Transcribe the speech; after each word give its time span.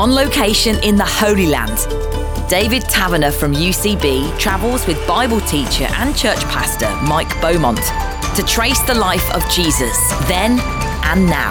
on 0.00 0.14
location 0.14 0.82
in 0.82 0.96
the 0.96 1.04
Holy 1.04 1.44
Land. 1.44 1.76
David 2.48 2.84
Taverner 2.84 3.30
from 3.30 3.52
UCB 3.52 4.38
travels 4.38 4.86
with 4.86 4.96
Bible 5.06 5.42
teacher 5.42 5.88
and 5.96 6.16
church 6.16 6.42
pastor 6.44 6.88
Mike 7.06 7.28
Beaumont 7.42 7.82
to 8.34 8.42
trace 8.42 8.80
the 8.84 8.94
life 8.94 9.30
of 9.34 9.46
Jesus 9.50 9.94
then 10.26 10.58
and 11.04 11.26
now. 11.26 11.50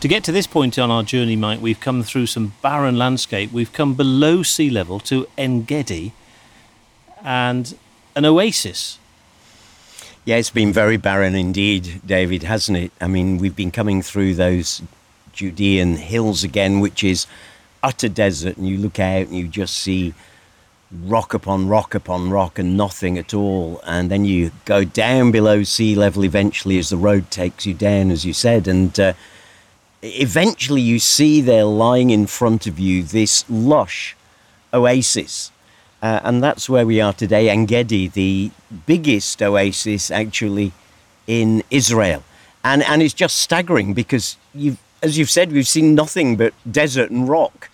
To 0.00 0.06
get 0.06 0.22
to 0.24 0.30
this 0.30 0.46
point 0.46 0.78
on 0.78 0.90
our 0.90 1.02
journey, 1.02 1.34
Mike, 1.34 1.62
we've 1.62 1.80
come 1.80 2.02
through 2.02 2.26
some 2.26 2.52
barren 2.60 2.98
landscape. 2.98 3.50
We've 3.50 3.72
come 3.72 3.94
below 3.94 4.42
sea 4.42 4.68
level 4.68 5.00
to 5.00 5.26
En 5.38 5.62
Gedi 5.62 6.12
and 7.24 7.74
an 8.14 8.26
oasis. 8.26 8.98
Yeah, 10.28 10.36
it's 10.36 10.50
been 10.50 10.74
very 10.74 10.98
barren 10.98 11.34
indeed, 11.34 12.02
David, 12.04 12.42
hasn't 12.42 12.76
it? 12.76 12.92
I 13.00 13.06
mean, 13.06 13.38
we've 13.38 13.56
been 13.56 13.70
coming 13.70 14.02
through 14.02 14.34
those 14.34 14.82
Judean 15.32 15.96
hills 15.96 16.44
again, 16.44 16.80
which 16.80 17.02
is 17.02 17.26
utter 17.82 18.10
desert, 18.10 18.58
and 18.58 18.68
you 18.68 18.76
look 18.76 19.00
out 19.00 19.28
and 19.28 19.34
you 19.34 19.48
just 19.48 19.78
see 19.78 20.12
rock 20.92 21.32
upon 21.32 21.66
rock 21.66 21.94
upon 21.94 22.28
rock 22.28 22.58
and 22.58 22.76
nothing 22.76 23.16
at 23.16 23.32
all. 23.32 23.80
And 23.86 24.10
then 24.10 24.26
you 24.26 24.50
go 24.66 24.84
down 24.84 25.30
below 25.30 25.62
sea 25.62 25.94
level 25.94 26.26
eventually 26.26 26.78
as 26.78 26.90
the 26.90 26.98
road 26.98 27.30
takes 27.30 27.64
you 27.64 27.72
down, 27.72 28.10
as 28.10 28.26
you 28.26 28.34
said, 28.34 28.68
and 28.68 29.00
uh, 29.00 29.14
eventually 30.02 30.82
you 30.82 30.98
see 30.98 31.40
there 31.40 31.64
lying 31.64 32.10
in 32.10 32.26
front 32.26 32.66
of 32.66 32.78
you 32.78 33.02
this 33.02 33.46
lush 33.48 34.14
oasis. 34.74 35.52
Uh, 36.00 36.20
and 36.22 36.42
that's 36.42 36.68
where 36.68 36.86
we 36.86 37.00
are 37.00 37.12
today, 37.12 37.50
Engedi, 37.50 38.08
the 38.08 38.50
biggest 38.86 39.42
oasis 39.42 40.10
actually 40.10 40.72
in 41.26 41.62
Israel. 41.70 42.22
And, 42.64 42.82
and 42.82 43.02
it's 43.02 43.14
just 43.14 43.38
staggering 43.38 43.94
because, 43.94 44.36
you've, 44.54 44.78
as 45.02 45.18
you've 45.18 45.30
said, 45.30 45.52
we've 45.52 45.66
seen 45.66 45.94
nothing 45.94 46.36
but 46.36 46.54
desert 46.70 47.10
and 47.10 47.28
rock. 47.28 47.68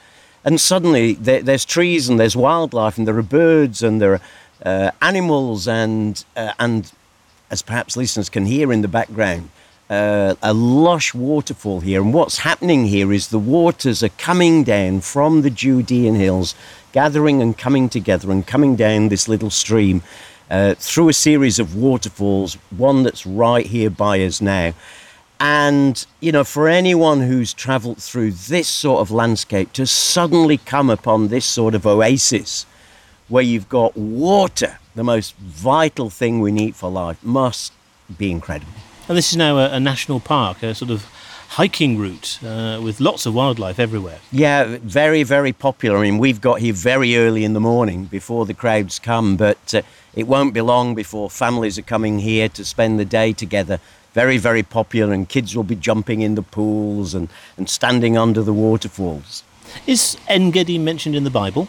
And 0.44 0.60
suddenly 0.60 1.14
there, 1.14 1.42
there's 1.42 1.64
trees 1.64 2.08
and 2.08 2.18
there's 2.20 2.36
wildlife 2.36 2.98
and 2.98 3.06
there 3.06 3.18
are 3.18 3.22
birds 3.22 3.82
and 3.82 4.00
there 4.00 4.14
are 4.14 4.20
uh, 4.64 4.90
animals 5.02 5.68
and, 5.68 6.24
uh, 6.36 6.52
and, 6.58 6.92
as 7.50 7.62
perhaps 7.62 7.96
listeners 7.96 8.28
can 8.28 8.46
hear 8.46 8.72
in 8.72 8.82
the 8.82 8.88
background, 8.88 9.50
uh, 9.90 10.34
a 10.42 10.54
lush 10.54 11.14
waterfall 11.14 11.80
here. 11.80 12.00
And 12.00 12.14
what's 12.14 12.38
happening 12.38 12.86
here 12.86 13.12
is 13.12 13.28
the 13.28 13.38
waters 13.38 14.02
are 14.02 14.08
coming 14.10 14.64
down 14.64 15.00
from 15.00 15.42
the 15.42 15.50
Judean 15.50 16.14
hills, 16.14 16.54
gathering 16.92 17.42
and 17.42 17.56
coming 17.56 17.88
together 17.88 18.30
and 18.30 18.46
coming 18.46 18.76
down 18.76 19.08
this 19.08 19.28
little 19.28 19.50
stream 19.50 20.02
uh, 20.50 20.74
through 20.74 21.08
a 21.08 21.14
series 21.14 21.58
of 21.58 21.76
waterfalls, 21.76 22.54
one 22.70 23.02
that's 23.02 23.26
right 23.26 23.66
here 23.66 23.90
by 23.90 24.24
us 24.24 24.40
now. 24.40 24.72
And, 25.40 26.06
you 26.20 26.32
know, 26.32 26.44
for 26.44 26.68
anyone 26.68 27.22
who's 27.22 27.52
traveled 27.52 27.98
through 27.98 28.30
this 28.32 28.68
sort 28.68 29.00
of 29.00 29.10
landscape 29.10 29.72
to 29.74 29.86
suddenly 29.86 30.58
come 30.58 30.88
upon 30.88 31.28
this 31.28 31.44
sort 31.44 31.74
of 31.74 31.86
oasis 31.86 32.66
where 33.28 33.42
you've 33.42 33.68
got 33.68 33.96
water, 33.96 34.78
the 34.94 35.04
most 35.04 35.36
vital 35.36 36.08
thing 36.08 36.40
we 36.40 36.52
need 36.52 36.76
for 36.76 36.90
life, 36.90 37.22
must 37.22 37.72
be 38.16 38.30
incredible. 38.30 38.72
And 39.06 39.18
this 39.18 39.30
is 39.30 39.36
now 39.36 39.58
a, 39.58 39.72
a 39.72 39.80
national 39.80 40.20
park, 40.20 40.62
a 40.62 40.74
sort 40.74 40.90
of 40.90 41.04
hiking 41.50 41.98
route 41.98 42.38
uh, 42.42 42.80
with 42.82 43.00
lots 43.00 43.26
of 43.26 43.34
wildlife 43.34 43.78
everywhere. 43.78 44.18
Yeah, 44.32 44.78
very, 44.82 45.22
very 45.22 45.52
popular. 45.52 45.98
I 45.98 46.02
mean, 46.02 46.18
we've 46.18 46.40
got 46.40 46.60
here 46.60 46.72
very 46.72 47.16
early 47.16 47.44
in 47.44 47.52
the 47.52 47.60
morning 47.60 48.06
before 48.06 48.46
the 48.46 48.54
crowds 48.54 48.98
come, 48.98 49.36
but 49.36 49.74
uh, 49.74 49.82
it 50.14 50.26
won't 50.26 50.54
be 50.54 50.62
long 50.62 50.94
before 50.94 51.28
families 51.28 51.78
are 51.78 51.82
coming 51.82 52.20
here 52.20 52.48
to 52.48 52.64
spend 52.64 52.98
the 52.98 53.04
day 53.04 53.32
together. 53.32 53.78
Very, 54.14 54.38
very 54.38 54.62
popular, 54.62 55.12
and 55.12 55.28
kids 55.28 55.54
will 55.54 55.64
be 55.64 55.76
jumping 55.76 56.22
in 56.22 56.34
the 56.34 56.42
pools 56.42 57.14
and, 57.14 57.28
and 57.56 57.68
standing 57.68 58.16
under 58.16 58.42
the 58.42 58.54
waterfalls. 58.54 59.42
Is 59.86 60.16
Engedi 60.28 60.78
mentioned 60.78 61.14
in 61.14 61.24
the 61.24 61.30
Bible? 61.30 61.68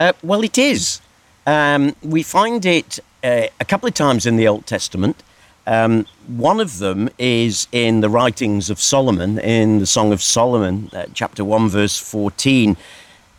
Uh, 0.00 0.12
well, 0.22 0.42
it 0.42 0.58
is. 0.58 1.00
Um, 1.46 1.94
we 2.02 2.22
find 2.22 2.64
it 2.66 2.98
uh, 3.22 3.46
a 3.60 3.64
couple 3.64 3.86
of 3.86 3.94
times 3.94 4.26
in 4.26 4.36
the 4.36 4.48
Old 4.48 4.66
Testament. 4.66 5.22
Um, 5.66 6.06
one 6.26 6.60
of 6.60 6.78
them 6.78 7.08
is 7.18 7.68
in 7.70 8.00
the 8.00 8.10
writings 8.10 8.68
of 8.68 8.80
Solomon, 8.80 9.38
in 9.38 9.78
the 9.78 9.86
Song 9.86 10.12
of 10.12 10.22
Solomon, 10.22 10.90
uh, 10.92 11.06
chapter 11.14 11.44
1, 11.44 11.68
verse 11.68 11.98
14. 11.98 12.76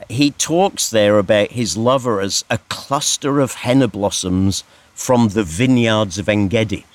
He 0.10 0.32
talks 0.32 0.90
there 0.90 1.18
about 1.20 1.52
his 1.52 1.76
lover 1.76 2.22
as 2.22 2.46
a 2.50 2.60
cluster 2.70 3.40
of 3.40 3.54
henna 3.54 3.88
blossoms 3.88 4.64
from 4.94 5.30
the 5.30 5.44
vineyards 5.44 6.18
of 6.18 6.30
Engedi. 6.30 6.86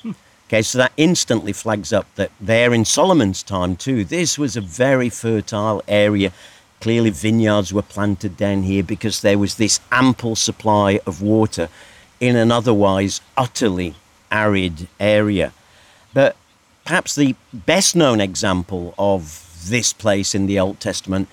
Okay, 0.46 0.62
so 0.62 0.78
that 0.78 0.92
instantly 0.96 1.52
flags 1.52 1.92
up 1.92 2.06
that 2.14 2.30
there 2.40 2.72
in 2.72 2.86
Solomon's 2.86 3.42
time, 3.42 3.76
too, 3.76 4.02
this 4.04 4.38
was 4.38 4.56
a 4.56 4.62
very 4.62 5.10
fertile 5.10 5.82
area. 5.86 6.32
Clearly, 6.80 7.10
vineyards 7.10 7.70
were 7.70 7.82
planted 7.82 8.38
down 8.38 8.62
here 8.62 8.82
because 8.82 9.20
there 9.20 9.36
was 9.36 9.56
this 9.56 9.80
ample 9.92 10.36
supply 10.36 11.00
of 11.04 11.20
water 11.20 11.68
in 12.18 12.34
an 12.34 12.50
otherwise 12.50 13.20
utterly 13.36 13.94
arid 14.30 14.88
area. 14.98 15.52
But 16.14 16.36
perhaps 16.84 17.14
the 17.14 17.34
best 17.52 17.94
known 17.94 18.20
example 18.20 18.94
of 18.98 19.44
this 19.68 19.92
place 19.92 20.34
in 20.34 20.46
the 20.46 20.58
Old 20.58 20.80
Testament 20.80 21.28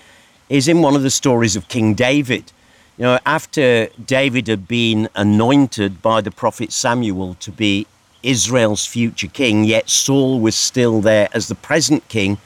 is 0.48 0.68
in 0.68 0.82
one 0.82 0.94
of 0.94 1.02
the 1.02 1.10
stories 1.10 1.56
of 1.56 1.68
King 1.68 1.94
David. 1.94 2.52
You 2.98 3.04
know, 3.04 3.18
after 3.26 3.88
David 4.04 4.48
had 4.48 4.68
been 4.68 5.08
anointed 5.14 6.02
by 6.02 6.20
the 6.20 6.30
prophet 6.30 6.72
Samuel 6.72 7.34
to 7.40 7.50
be 7.50 7.86
Israel's 8.22 8.86
future 8.86 9.28
king, 9.28 9.64
yet 9.64 9.88
Saul 9.88 10.40
was 10.40 10.56
still 10.56 11.00
there 11.00 11.28
as 11.32 11.48
the 11.48 11.54
present 11.54 12.08
king, 12.08 12.38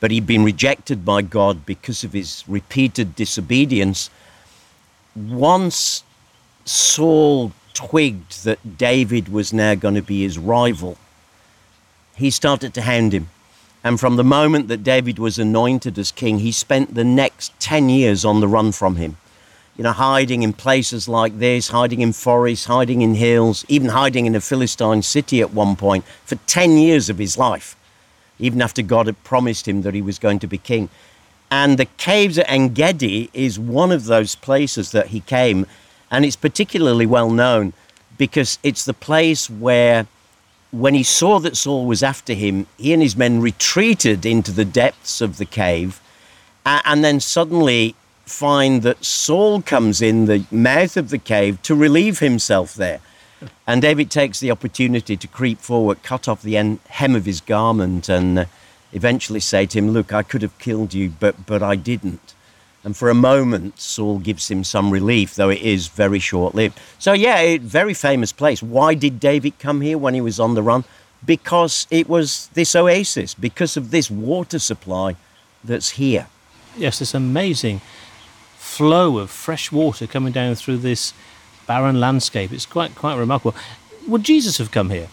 but 0.00 0.10
he'd 0.10 0.26
been 0.26 0.44
rejected 0.44 1.04
by 1.04 1.22
God 1.22 1.66
because 1.66 2.04
of 2.04 2.12
his 2.12 2.44
repeated 2.46 3.16
disobedience. 3.16 4.10
Once 5.16 6.04
Saul 6.64 7.52
twigged 7.78 8.42
that 8.44 8.76
David 8.76 9.28
was 9.28 9.52
now 9.52 9.76
going 9.76 9.94
to 9.94 10.02
be 10.02 10.22
his 10.22 10.36
rival, 10.36 10.98
he 12.16 12.28
started 12.28 12.74
to 12.74 12.82
hound 12.82 13.12
him. 13.12 13.28
And 13.84 14.00
from 14.00 14.16
the 14.16 14.24
moment 14.24 14.66
that 14.66 14.82
David 14.82 15.20
was 15.20 15.38
anointed 15.38 15.96
as 15.96 16.10
king, 16.10 16.40
he 16.40 16.50
spent 16.50 16.94
the 16.94 17.04
next 17.04 17.58
10 17.60 17.88
years 17.88 18.24
on 18.24 18.40
the 18.40 18.48
run 18.48 18.72
from 18.72 18.96
him. 18.96 19.16
You 19.76 19.84
know, 19.84 19.92
hiding 19.92 20.42
in 20.42 20.54
places 20.54 21.08
like 21.08 21.38
this, 21.38 21.68
hiding 21.68 22.00
in 22.00 22.12
forests, 22.12 22.66
hiding 22.66 23.00
in 23.00 23.14
hills, 23.14 23.64
even 23.68 23.90
hiding 23.90 24.26
in 24.26 24.34
a 24.34 24.40
Philistine 24.40 25.02
city 25.02 25.40
at 25.40 25.54
one 25.54 25.76
point 25.76 26.04
for 26.24 26.34
10 26.34 26.78
years 26.78 27.08
of 27.08 27.18
his 27.18 27.38
life, 27.38 27.76
even 28.40 28.60
after 28.60 28.82
God 28.82 29.06
had 29.06 29.22
promised 29.22 29.68
him 29.68 29.82
that 29.82 29.94
he 29.94 30.02
was 30.02 30.18
going 30.18 30.40
to 30.40 30.48
be 30.48 30.58
king. 30.58 30.88
And 31.48 31.78
the 31.78 31.86
caves 31.96 32.38
at 32.38 32.50
Engedi 32.50 33.30
is 33.32 33.56
one 33.56 33.92
of 33.92 34.06
those 34.06 34.34
places 34.34 34.90
that 34.90 35.08
he 35.08 35.20
came 35.20 35.64
and 36.10 36.24
it's 36.24 36.36
particularly 36.36 37.06
well 37.06 37.30
known 37.30 37.72
because 38.16 38.58
it's 38.62 38.84
the 38.84 38.94
place 38.94 39.48
where, 39.48 40.06
when 40.70 40.94
he 40.94 41.02
saw 41.02 41.38
that 41.40 41.56
Saul 41.56 41.86
was 41.86 42.02
after 42.02 42.34
him, 42.34 42.66
he 42.76 42.92
and 42.92 43.02
his 43.02 43.16
men 43.16 43.40
retreated 43.40 44.26
into 44.26 44.52
the 44.52 44.64
depths 44.64 45.20
of 45.20 45.38
the 45.38 45.46
cave 45.46 46.00
and 46.66 47.04
then 47.04 47.20
suddenly 47.20 47.94
find 48.26 48.82
that 48.82 49.04
Saul 49.04 49.62
comes 49.62 50.02
in 50.02 50.26
the 50.26 50.44
mouth 50.50 50.96
of 50.96 51.10
the 51.10 51.18
cave 51.18 51.62
to 51.62 51.74
relieve 51.74 52.18
himself 52.18 52.74
there. 52.74 53.00
And 53.66 53.80
David 53.80 54.10
takes 54.10 54.40
the 54.40 54.50
opportunity 54.50 55.16
to 55.16 55.26
creep 55.28 55.60
forward, 55.60 56.02
cut 56.02 56.28
off 56.28 56.42
the 56.42 56.54
hem 56.54 57.14
of 57.14 57.24
his 57.24 57.40
garment, 57.40 58.08
and 58.08 58.40
uh, 58.40 58.44
eventually 58.92 59.40
say 59.40 59.64
to 59.66 59.78
him, 59.78 59.90
Look, 59.90 60.12
I 60.12 60.22
could 60.22 60.42
have 60.42 60.58
killed 60.58 60.92
you, 60.92 61.10
but, 61.20 61.46
but 61.46 61.62
I 61.62 61.76
didn't. 61.76 62.34
And 62.84 62.96
for 62.96 63.10
a 63.10 63.14
moment, 63.14 63.80
Saul 63.80 64.18
gives 64.18 64.50
him 64.50 64.64
some 64.64 64.90
relief, 64.90 65.34
though 65.34 65.50
it 65.50 65.60
is 65.60 65.88
very 65.88 66.18
short 66.20 66.54
lived. 66.54 66.78
So, 66.98 67.12
yeah, 67.12 67.38
a 67.38 67.58
very 67.58 67.94
famous 67.94 68.32
place. 68.32 68.62
Why 68.62 68.94
did 68.94 69.18
David 69.20 69.58
come 69.58 69.80
here 69.80 69.98
when 69.98 70.14
he 70.14 70.20
was 70.20 70.38
on 70.38 70.54
the 70.54 70.62
run? 70.62 70.84
Because 71.24 71.86
it 71.90 72.08
was 72.08 72.48
this 72.54 72.76
oasis, 72.76 73.34
because 73.34 73.76
of 73.76 73.90
this 73.90 74.10
water 74.10 74.58
supply 74.58 75.16
that's 75.64 75.90
here. 75.90 76.28
Yes, 76.76 77.00
this 77.00 77.14
amazing 77.14 77.80
flow 78.56 79.18
of 79.18 79.30
fresh 79.30 79.72
water 79.72 80.06
coming 80.06 80.32
down 80.32 80.54
through 80.54 80.76
this 80.78 81.12
barren 81.66 81.98
landscape. 81.98 82.52
It's 82.52 82.66
quite, 82.66 82.94
quite 82.94 83.16
remarkable. 83.16 83.56
Would 84.06 84.22
Jesus 84.22 84.58
have 84.58 84.70
come 84.70 84.90
here? 84.90 85.08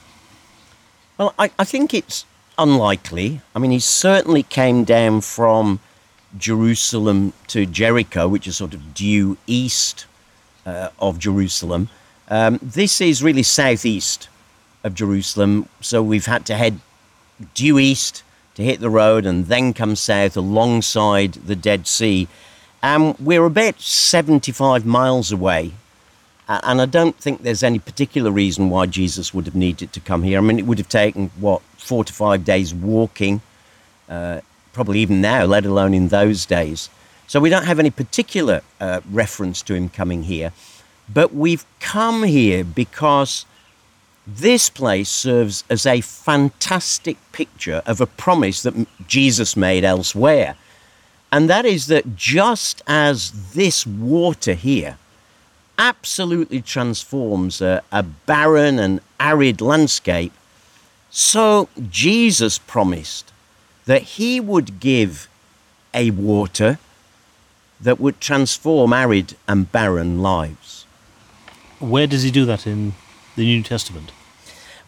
Well, 1.18 1.34
I, 1.40 1.50
I 1.58 1.64
think 1.64 1.94
it's 1.94 2.26
unlikely. 2.58 3.42
I 3.56 3.60
mean, 3.60 3.72
he 3.72 3.80
certainly 3.80 4.44
came 4.44 4.84
down 4.84 5.22
from 5.22 5.80
Jerusalem 6.38 7.34
to 7.48 7.66
Jericho, 7.66 8.28
which 8.28 8.48
is 8.48 8.58
sort 8.58 8.74
of 8.74 8.94
due 8.94 9.38
east 9.48 10.06
uh, 10.66 10.90
of 11.00 11.20
Jerusalem. 11.20 11.90
Um, 12.30 12.60
this 12.62 13.02
is 13.02 13.24
really 13.24 13.44
southeast 13.44 14.30
of 14.84 14.96
Jerusalem, 14.96 15.70
so 15.82 16.02
we've 16.02 16.26
had 16.26 16.46
to 16.48 16.56
head 16.56 16.80
due 17.54 17.80
east 17.80 18.24
to 18.56 18.64
hit 18.64 18.80
the 18.80 18.90
road 18.90 19.26
and 19.26 19.48
then 19.48 19.74
come 19.74 19.96
south 19.96 20.38
alongside 20.38 21.34
the 21.34 21.56
Dead 21.56 21.88
Sea. 21.88 22.28
And 22.82 23.18
we're 23.20 23.46
about 23.46 23.82
75 23.82 24.86
miles 24.86 25.32
away 25.32 25.74
And 26.48 26.80
I 26.80 26.86
don't 26.86 27.16
think 27.16 27.42
there's 27.42 27.64
any 27.64 27.80
particular 27.80 28.30
reason 28.30 28.70
why 28.70 28.86
Jesus 28.86 29.34
would 29.34 29.46
have 29.46 29.56
needed 29.56 29.92
to 29.94 30.00
come 30.00 30.22
here. 30.22 30.38
I 30.38 30.42
mean, 30.42 30.60
it 30.60 30.66
would 30.66 30.78
have 30.78 30.90
taken, 30.90 31.32
what, 31.40 31.62
four 31.78 32.04
to 32.04 32.14
five 32.14 32.46
days 32.46 32.74
walking, 32.74 33.42
uh, 34.08 34.42
probably 34.76 35.00
even 35.00 35.22
now, 35.22 35.46
let 35.46 35.66
alone 35.66 35.94
in 35.94 36.10
those 36.10 36.46
days. 36.46 36.90
So 37.28 37.40
we 37.40 37.50
don't 37.50 37.66
have 37.66 37.80
any 37.80 37.90
particular 37.90 38.62
uh, 38.80 39.02
reference 39.10 39.64
to 39.64 39.74
him 39.74 39.90
coming 39.90 40.24
here. 40.24 40.52
But 41.12 41.34
we've 41.34 41.66
come 41.80 42.24
here 42.24 42.64
because 42.64 43.46
this 44.28 44.70
place 44.70 45.10
serves 45.10 45.64
as 45.70 45.86
a 45.86 46.02
fantastic 46.02 47.18
picture 47.32 47.82
of 47.86 48.02
a 48.02 48.06
promise 48.06 48.64
that 48.64 48.76
Jesus 49.08 49.56
made 49.56 49.84
elsewhere. 49.84 50.56
And 51.32 51.50
that 51.50 51.66
is 51.66 51.88
that 51.88 52.16
just 52.16 52.82
as 52.86 53.54
this 53.54 53.88
water 53.88 54.54
here 54.54 54.98
absolutely 55.78 56.62
transforms 56.62 57.62
a, 57.62 57.82
a 57.92 58.04
barren 58.04 58.80
and 58.80 59.00
arid 59.20 59.62
landscape, 59.62 60.34
so 61.10 61.70
Jesus 61.90 62.58
promised 62.58 63.32
that 63.86 64.02
he 64.02 64.40
would 64.40 64.80
give 64.80 65.28
a 65.94 66.12
water 66.12 66.80
that 67.80 68.00
would 68.00 68.20
transform 68.20 68.94
arid 68.94 69.36
and 69.48 69.72
barren 69.72 70.22
lives. 70.22 70.86
Where 71.80 72.08
does 72.08 72.24
he 72.24 72.32
do 72.32 72.46
that 72.46 72.66
in 72.66 72.94
the 73.36 73.44
New 73.44 73.62
Testament? 73.62 74.12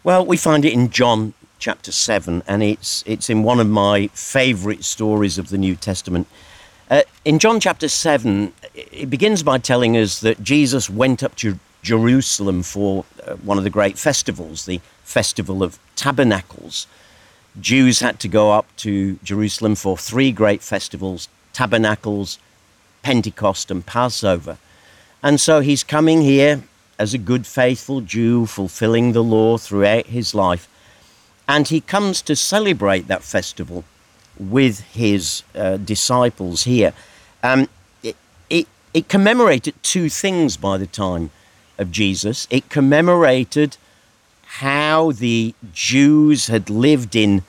Well, 0.02 0.24
we 0.24 0.36
find 0.36 0.64
it 0.64 0.72
in 0.72 0.90
John 0.90 1.34
chapter 1.58 1.92
7, 1.92 2.42
and 2.46 2.62
it's, 2.62 3.04
it's 3.06 3.28
in 3.28 3.42
one 3.42 3.60
of 3.60 3.68
my 3.68 4.08
favourite 4.08 4.84
stories 4.84 5.38
of 5.38 5.48
the 5.48 5.58
New 5.58 5.76
Testament. 5.76 6.26
Uh, 6.90 7.02
in 7.24 7.38
John 7.38 7.60
chapter 7.60 7.88
7, 7.88 8.52
it 8.74 9.10
begins 9.10 9.42
by 9.42 9.58
telling 9.58 9.96
us 9.96 10.20
that 10.20 10.42
Jesus 10.42 10.88
went 10.88 11.22
up 11.22 11.34
to 11.36 11.58
Jerusalem 11.82 12.62
for 12.62 13.04
uh, 13.26 13.34
one 13.36 13.58
of 13.58 13.64
the 13.64 13.70
great 13.70 13.98
festivals, 13.98 14.64
the 14.64 14.80
Festival 15.04 15.62
of 15.62 15.78
Tabernacles. 15.96 16.86
Jews 17.60 18.00
had 18.00 18.20
to 18.20 18.28
go 18.28 18.52
up 18.52 18.66
to 18.78 19.18
Jerusalem 19.22 19.74
for 19.74 19.96
three 19.96 20.32
great 20.32 20.62
festivals 20.62 21.28
Tabernacles, 21.52 22.38
Pentecost, 23.02 23.70
and 23.70 23.84
Passover. 23.84 24.58
And 25.22 25.40
so 25.40 25.60
he's 25.60 25.82
coming 25.82 26.22
here 26.22 26.62
as 26.98 27.14
a 27.14 27.18
good, 27.18 27.46
faithful 27.46 28.00
Jew, 28.00 28.46
fulfilling 28.46 29.12
the 29.12 29.24
law 29.24 29.58
throughout 29.58 30.06
his 30.06 30.34
life. 30.34 30.68
And 31.48 31.66
he 31.66 31.80
comes 31.80 32.22
to 32.22 32.36
celebrate 32.36 33.08
that 33.08 33.22
festival 33.22 33.84
with 34.38 34.80
his 34.80 35.42
uh, 35.54 35.78
disciples 35.78 36.64
here. 36.64 36.92
Um, 37.42 37.68
it, 38.02 38.16
it, 38.48 38.68
it 38.94 39.08
commemorated 39.08 39.74
two 39.82 40.08
things 40.08 40.56
by 40.56 40.78
the 40.78 40.86
time 40.86 41.30
of 41.78 41.90
Jesus. 41.90 42.46
It 42.50 42.68
commemorated 42.68 43.76
how 44.48 45.12
the 45.12 45.54
Jews 45.72 46.46
had 46.46 46.70
lived 46.70 47.14
in 47.14 47.42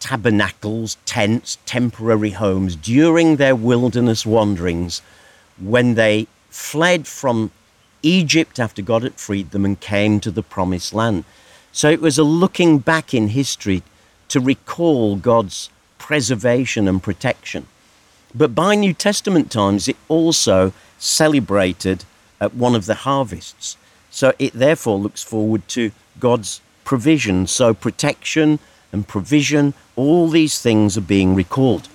tabernacles, 0.00 0.96
tents, 1.04 1.58
temporary 1.66 2.30
homes 2.30 2.74
during 2.74 3.36
their 3.36 3.54
wilderness 3.54 4.24
wanderings 4.24 5.02
when 5.60 5.94
they 5.94 6.26
fled 6.48 7.06
from 7.06 7.50
Egypt 8.02 8.58
after 8.58 8.80
God 8.80 9.02
had 9.02 9.14
freed 9.14 9.50
them 9.50 9.64
and 9.64 9.78
came 9.78 10.20
to 10.20 10.30
the 10.30 10.42
promised 10.42 10.94
land. 10.94 11.24
So 11.70 11.90
it 11.90 12.00
was 12.00 12.18
a 12.18 12.24
looking 12.24 12.78
back 12.78 13.12
in 13.12 13.28
history 13.28 13.82
to 14.28 14.40
recall 14.40 15.16
God's 15.16 15.68
preservation 15.98 16.88
and 16.88 17.02
protection. 17.02 17.66
But 18.34 18.54
by 18.54 18.74
New 18.74 18.94
Testament 18.94 19.50
times, 19.52 19.86
it 19.86 19.96
also 20.08 20.72
celebrated 20.98 22.04
at 22.40 22.54
one 22.54 22.74
of 22.74 22.86
the 22.86 22.94
harvests. 22.94 23.76
So 24.18 24.32
it 24.40 24.52
therefore 24.52 24.98
looks 24.98 25.22
forward 25.22 25.68
to 25.68 25.92
God's 26.18 26.60
provision. 26.82 27.46
So 27.46 27.72
protection 27.72 28.58
and 28.90 29.06
provision, 29.06 29.74
all 29.94 30.28
these 30.28 30.60
things 30.60 30.98
are 30.98 31.12
being 31.16 31.36
recalled. 31.36 31.88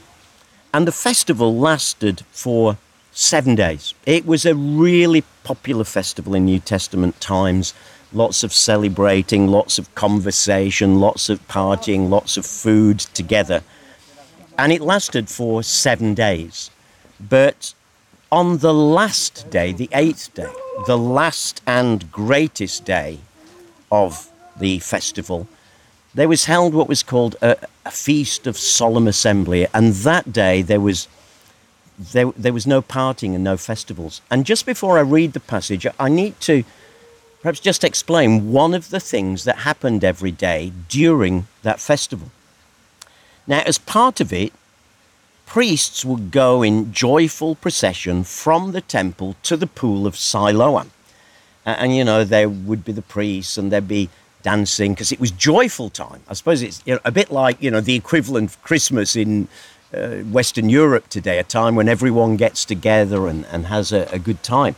And 0.74 0.88
the 0.88 0.94
festival 0.94 1.54
lasted 1.54 2.24
for 2.32 2.78
seven 3.12 3.56
days. 3.56 3.94
It 4.06 4.26
was 4.26 4.46
a 4.46 4.56
really 4.56 5.26
popular 5.44 5.84
festival 5.84 6.34
in 6.34 6.46
New 6.46 6.60
Testament 6.60 7.20
times. 7.20 7.74
Lots 8.14 8.42
of 8.42 8.54
celebrating, 8.54 9.50
lots 9.50 9.78
of 9.78 9.94
conversation, 9.94 11.02
lots 11.02 11.28
of 11.28 11.46
partying, 11.50 12.10
lots 12.10 12.38
of 12.38 12.46
food 12.46 13.00
together. 13.00 13.64
And 14.58 14.72
it 14.72 14.80
lasted 14.80 15.28
for 15.28 15.62
seven 15.62 16.14
days. 16.14 16.72
But 17.20 17.74
on 18.34 18.58
the 18.58 18.74
last 18.74 19.48
day, 19.52 19.72
the 19.72 19.88
eighth 19.94 20.34
day, 20.34 20.52
the 20.88 20.98
last 20.98 21.62
and 21.68 22.12
greatest 22.12 22.84
day 22.84 23.20
of 23.92 24.32
the 24.58 24.80
festival, 24.80 25.48
there 26.16 26.28
was 26.28 26.46
held 26.46 26.74
what 26.74 26.90
was 26.90 27.04
called 27.04 27.36
a, 27.44 27.56
a 27.86 27.92
feast 27.92 28.48
of 28.48 28.58
solemn 28.58 29.08
assembly. 29.08 29.68
And 29.72 29.94
that 30.10 30.34
day 30.34 30.64
there 30.64 30.80
was 30.80 31.08
there, 32.00 32.32
there 32.36 32.54
was 32.54 32.66
no 32.66 32.82
partying 32.82 33.36
and 33.36 33.44
no 33.44 33.56
festivals. 33.56 34.22
And 34.32 34.48
just 34.48 34.66
before 34.66 34.98
I 34.98 35.02
read 35.02 35.34
the 35.34 35.40
passage, 35.40 35.86
I 36.00 36.10
need 36.10 36.42
to 36.42 36.64
perhaps 37.44 37.60
just 37.60 37.84
explain 37.84 38.52
one 38.52 38.74
of 38.74 38.90
the 38.90 39.00
things 39.00 39.44
that 39.44 39.58
happened 39.58 40.04
every 40.04 40.32
day 40.32 40.72
during 40.90 41.46
that 41.62 41.80
festival. 41.80 42.32
Now, 43.46 43.62
as 43.68 43.78
part 43.78 44.20
of 44.20 44.34
it, 44.34 44.54
priests 45.46 46.04
would 46.04 46.32
go 46.32 46.64
in 46.64 46.92
joyful 46.92 47.56
procession 47.56 48.24
from 48.24 48.72
the 48.72 48.82
temple 48.82 49.36
to 49.44 49.58
the 49.58 49.68
pool 49.68 50.08
of 50.08 50.16
Siloam. 50.16 50.92
And, 51.66 51.80
and 51.80 51.96
you 51.96 52.04
know, 52.04 52.24
there 52.24 52.50
would 52.50 52.84
be 52.84 52.92
the 52.92 53.02
priests 53.02 53.58
and 53.58 53.72
there'd 53.72 53.88
be 53.88 54.10
dancing 54.42 54.94
because 54.94 55.12
it 55.12 55.20
was 55.20 55.32
joyful 55.32 55.90
time. 55.90 56.22
I 56.28 56.34
suppose 56.34 56.62
it's 56.62 56.82
you 56.86 56.96
know, 56.96 57.02
a 57.06 57.12
bit 57.12 57.32
like, 57.32 57.62
you 57.62 57.72
know, 57.72 57.82
the 57.82 57.96
equivalent 57.96 58.52
of 58.52 58.64
Christmas 58.64 59.16
in 59.16 59.48
uh, 59.94 60.18
Western 60.18 60.70
Europe 60.70 61.08
today, 61.08 61.40
a 61.40 61.44
time 61.44 61.76
when 61.76 61.88
everyone 61.88 62.36
gets 62.36 62.66
together 62.66 63.28
and, 63.28 63.46
and 63.46 63.68
has 63.68 63.92
a, 63.92 64.08
a 64.12 64.20
good 64.20 64.44
time. 64.44 64.76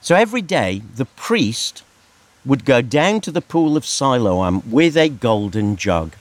So 0.00 0.14
every 0.14 0.42
day, 0.42 0.82
the 0.94 1.04
priest 1.04 1.82
would 2.44 2.64
go 2.64 2.80
down 2.80 3.20
to 3.20 3.30
the 3.30 3.42
pool 3.42 3.76
of 3.76 3.84
Siloam 3.84 4.62
with 4.70 4.96
a 4.96 5.08
golden 5.08 5.76
jug 5.76 6.14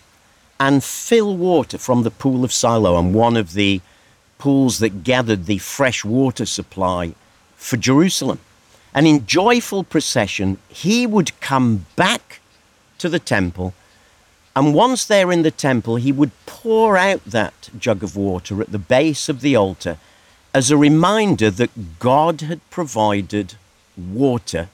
and 0.60 0.84
fill 0.84 1.36
water 1.36 1.78
from 1.78 2.04
the 2.04 2.12
pool 2.12 2.44
of 2.44 2.52
Siloam, 2.52 3.14
one 3.14 3.38
of 3.38 3.54
the 3.54 3.82
pools 4.38 4.80
that 4.80 5.04
gathered 5.04 5.46
the 5.46 5.58
fresh 5.58 6.04
water 6.04 6.46
supply 6.46 7.14
for 7.56 7.78
Jerusalem. 7.78 8.40
And 8.94 9.06
in 9.08 9.26
joyful 9.26 9.84
procession, 9.84 10.58
he 10.68 11.06
would 11.06 11.40
come 11.40 11.86
back 11.96 12.40
to 12.98 13.10
the 13.10 13.20
temple 13.20 13.74
and 14.60 14.74
once 14.74 15.06
there 15.06 15.32
in 15.32 15.44
the 15.44 15.52
temple, 15.52 15.96
he 15.96 16.12
would 16.12 16.32
pour 16.46 16.98
out 16.98 17.24
that 17.24 17.70
jug 17.80 18.04
of 18.04 18.18
water 18.18 18.62
at 18.62 18.74
the 18.74 18.78
base 18.78 19.30
of 19.30 19.40
the 19.40 19.56
altar 19.56 19.98
as 20.54 20.70
a 20.70 20.76
reminder 20.76 21.50
that 21.50 22.00
God 22.00 22.42
had 22.42 22.60
provided 22.70 23.54
water 23.96 24.68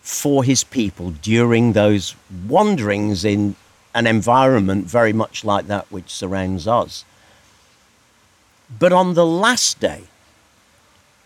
for 0.00 0.44
his 0.44 0.62
people 0.62 1.10
during 1.10 1.72
those 1.72 2.14
wanderings 2.46 3.24
in 3.24 3.56
an 3.96 4.06
environment 4.06 4.84
very 4.84 5.12
much 5.12 5.44
like 5.44 5.66
that 5.66 5.90
which 5.90 6.10
surrounds 6.10 6.68
us. 6.68 7.04
But 8.78 8.92
on 8.92 9.14
the 9.14 9.26
last 9.26 9.80
day, 9.80 10.02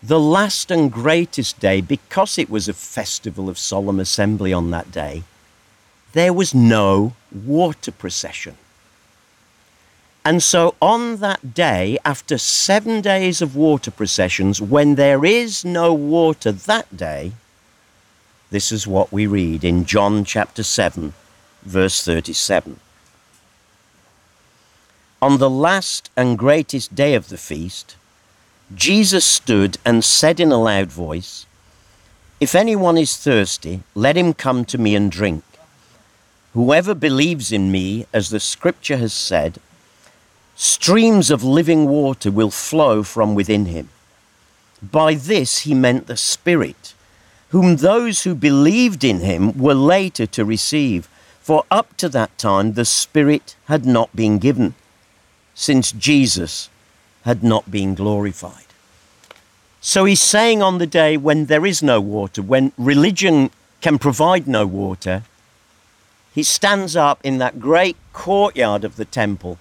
the 0.01 0.19
last 0.19 0.71
and 0.71 0.91
greatest 0.91 1.59
day, 1.59 1.81
because 1.81 2.37
it 2.37 2.49
was 2.49 2.67
a 2.67 2.73
festival 2.73 3.49
of 3.49 3.59
solemn 3.59 3.99
assembly 3.99 4.53
on 4.53 4.71
that 4.71 4.91
day, 4.91 5.23
there 6.13 6.33
was 6.33 6.55
no 6.55 7.13
water 7.31 7.91
procession. 7.91 8.55
And 10.23 10.41
so 10.41 10.75
on 10.81 11.17
that 11.17 11.53
day, 11.53 11.97
after 12.05 12.37
seven 12.37 13.01
days 13.01 13.41
of 13.41 13.55
water 13.55 13.91
processions, 13.91 14.61
when 14.61 14.95
there 14.95 15.25
is 15.25 15.65
no 15.65 15.93
water 15.93 16.51
that 16.51 16.95
day, 16.95 17.33
this 18.49 18.71
is 18.71 18.87
what 18.87 19.11
we 19.11 19.25
read 19.27 19.63
in 19.63 19.85
John 19.85 20.23
chapter 20.23 20.63
7, 20.63 21.13
verse 21.63 22.03
37. 22.03 22.79
On 25.21 25.37
the 25.37 25.49
last 25.49 26.09
and 26.17 26.37
greatest 26.37 26.95
day 26.95 27.13
of 27.13 27.29
the 27.29 27.37
feast, 27.37 27.95
Jesus 28.73 29.25
stood 29.25 29.77
and 29.85 30.03
said 30.03 30.39
in 30.39 30.51
a 30.51 30.57
loud 30.57 30.91
voice, 30.91 31.45
If 32.39 32.55
anyone 32.55 32.97
is 32.97 33.17
thirsty, 33.17 33.83
let 33.93 34.17
him 34.17 34.33
come 34.33 34.65
to 34.65 34.77
me 34.77 34.95
and 34.95 35.11
drink. 35.11 35.43
Whoever 36.53 36.95
believes 36.95 37.51
in 37.51 37.71
me, 37.71 38.07
as 38.13 38.29
the 38.29 38.39
scripture 38.39 38.97
has 38.97 39.13
said, 39.13 39.59
streams 40.55 41.29
of 41.29 41.43
living 41.43 41.87
water 41.87 42.31
will 42.31 42.51
flow 42.51 43.03
from 43.03 43.35
within 43.35 43.65
him. 43.65 43.89
By 44.81 45.13
this 45.13 45.59
he 45.59 45.73
meant 45.73 46.07
the 46.07 46.17
Spirit, 46.17 46.93
whom 47.49 47.77
those 47.77 48.23
who 48.23 48.33
believed 48.33 49.03
in 49.03 49.19
him 49.19 49.57
were 49.57 49.75
later 49.75 50.25
to 50.25 50.43
receive, 50.43 51.07
for 51.41 51.65
up 51.69 51.97
to 51.97 52.09
that 52.09 52.37
time 52.37 52.73
the 52.73 52.85
Spirit 52.85 53.55
had 53.65 53.85
not 53.85 54.15
been 54.15 54.39
given, 54.39 54.75
since 55.53 55.91
Jesus 55.91 56.69
had 57.23 57.43
not 57.43 57.69
been 57.69 57.95
glorified. 57.95 58.65
So 59.81 60.05
he's 60.05 60.21
saying 60.21 60.61
on 60.61 60.77
the 60.77 60.87
day 60.87 61.17
when 61.17 61.47
there 61.47 61.65
is 61.65 61.83
no 61.83 61.99
water, 61.99 62.41
when 62.41 62.71
religion 62.77 63.49
can 63.81 63.97
provide 63.97 64.47
no 64.47 64.65
water, 64.65 65.23
he 66.33 66.43
stands 66.43 66.95
up 66.95 67.19
in 67.23 67.39
that 67.39 67.59
great 67.59 67.97
courtyard 68.13 68.83
of 68.83 68.95
the 68.95 69.05
temple 69.05 69.57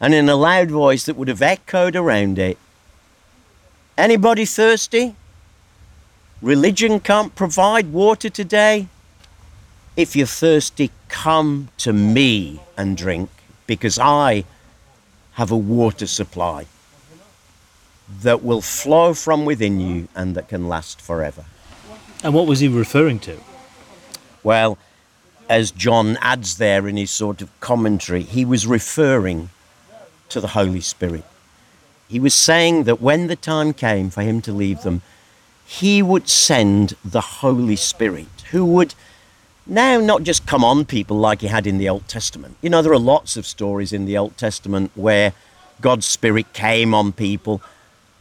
and 0.00 0.14
in 0.14 0.28
a 0.28 0.34
loud 0.34 0.70
voice 0.70 1.04
that 1.04 1.16
would 1.16 1.28
have 1.28 1.42
echoed 1.42 1.94
around 1.94 2.38
it 2.38 2.58
Anybody 3.98 4.44
thirsty? 4.44 5.16
Religion 6.40 7.00
can't 7.00 7.34
provide 7.34 7.92
water 7.92 8.30
today. 8.30 8.86
If 9.98 10.14
you're 10.14 10.28
thirsty, 10.28 10.92
come 11.08 11.70
to 11.78 11.92
me 11.92 12.60
and 12.76 12.96
drink, 12.96 13.30
because 13.66 13.98
I 13.98 14.44
have 15.32 15.50
a 15.50 15.56
water 15.56 16.06
supply 16.06 16.66
that 18.22 18.44
will 18.44 18.60
flow 18.60 19.12
from 19.12 19.44
within 19.44 19.80
you 19.80 20.06
and 20.14 20.36
that 20.36 20.48
can 20.48 20.68
last 20.68 21.00
forever. 21.00 21.46
And 22.22 22.32
what 22.32 22.46
was 22.46 22.60
he 22.60 22.68
referring 22.68 23.18
to? 23.20 23.38
Well, 24.44 24.78
as 25.48 25.72
John 25.72 26.16
adds 26.20 26.58
there 26.58 26.86
in 26.86 26.96
his 26.96 27.10
sort 27.10 27.42
of 27.42 27.50
commentary, 27.58 28.22
he 28.22 28.44
was 28.44 28.68
referring 28.68 29.50
to 30.28 30.40
the 30.40 30.54
Holy 30.58 30.80
Spirit. 30.80 31.24
He 32.06 32.20
was 32.20 32.36
saying 32.36 32.84
that 32.84 33.02
when 33.02 33.26
the 33.26 33.34
time 33.34 33.72
came 33.72 34.10
for 34.10 34.22
him 34.22 34.42
to 34.42 34.52
leave 34.52 34.82
them, 34.82 35.02
he 35.66 36.02
would 36.04 36.28
send 36.28 36.94
the 37.04 37.42
Holy 37.42 37.74
Spirit, 37.74 38.28
who 38.52 38.64
would 38.64 38.94
now 39.68 40.00
not 40.00 40.22
just 40.22 40.46
come 40.46 40.64
on 40.64 40.84
people 40.84 41.18
like 41.18 41.42
he 41.42 41.46
had 41.46 41.66
in 41.66 41.78
the 41.78 41.88
Old 41.88 42.08
Testament. 42.08 42.56
You 42.62 42.70
know, 42.70 42.82
there 42.82 42.92
are 42.92 42.98
lots 42.98 43.36
of 43.36 43.46
stories 43.46 43.92
in 43.92 44.06
the 44.06 44.16
Old 44.16 44.36
Testament 44.36 44.90
where 44.94 45.32
God's 45.80 46.06
Spirit 46.06 46.52
came 46.52 46.94
on 46.94 47.12
people 47.12 47.60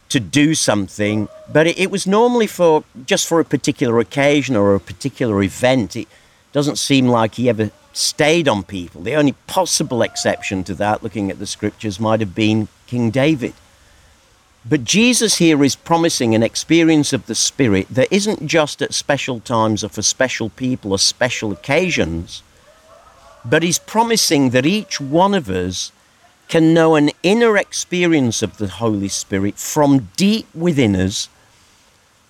to 0.09 0.19
do 0.19 0.55
something, 0.55 1.27
but 1.51 1.67
it, 1.67 1.77
it 1.77 1.91
was 1.91 2.07
normally 2.07 2.47
for 2.47 2.83
just 3.05 3.27
for 3.27 3.39
a 3.39 3.45
particular 3.45 3.99
occasion 3.99 4.55
or 4.55 4.75
a 4.75 4.79
particular 4.79 5.41
event. 5.41 5.95
It 5.95 6.07
doesn't 6.51 6.77
seem 6.77 7.07
like 7.07 7.35
he 7.35 7.49
ever 7.49 7.71
stayed 7.93 8.47
on 8.47 8.63
people. 8.63 9.01
The 9.01 9.15
only 9.15 9.33
possible 9.47 10.01
exception 10.01 10.63
to 10.65 10.75
that, 10.75 11.03
looking 11.03 11.31
at 11.31 11.39
the 11.39 11.47
scriptures, 11.47 11.99
might 11.99 12.19
have 12.19 12.35
been 12.35 12.67
King 12.85 13.09
David. 13.09 13.53
But 14.69 14.83
Jesus 14.83 15.37
here 15.37 15.63
is 15.63 15.75
promising 15.77 16.35
an 16.35 16.43
experience 16.43 17.13
of 17.13 17.25
the 17.25 17.35
Spirit 17.35 17.87
that 17.89 18.11
isn't 18.11 18.47
just 18.47 18.81
at 18.81 18.93
special 18.93 19.39
times 19.39 19.81
or 19.81 19.87
for 19.87 20.01
special 20.01 20.49
people 20.49 20.91
or 20.91 20.99
special 20.99 21.53
occasions, 21.53 22.43
but 23.45 23.63
he's 23.63 23.79
promising 23.79 24.49
that 24.49 24.65
each 24.65 24.99
one 24.99 25.33
of 25.33 25.49
us 25.49 25.93
can 26.49 26.73
know 26.73 26.95
an 26.95 27.11
inner 27.23 27.55
experience 27.55 28.41
of 28.41 28.57
the 28.57 28.67
Holy 28.67 29.07
Spirit 29.07 29.57
from 29.57 30.09
deep 30.17 30.47
within 30.53 30.97
us 30.97 31.29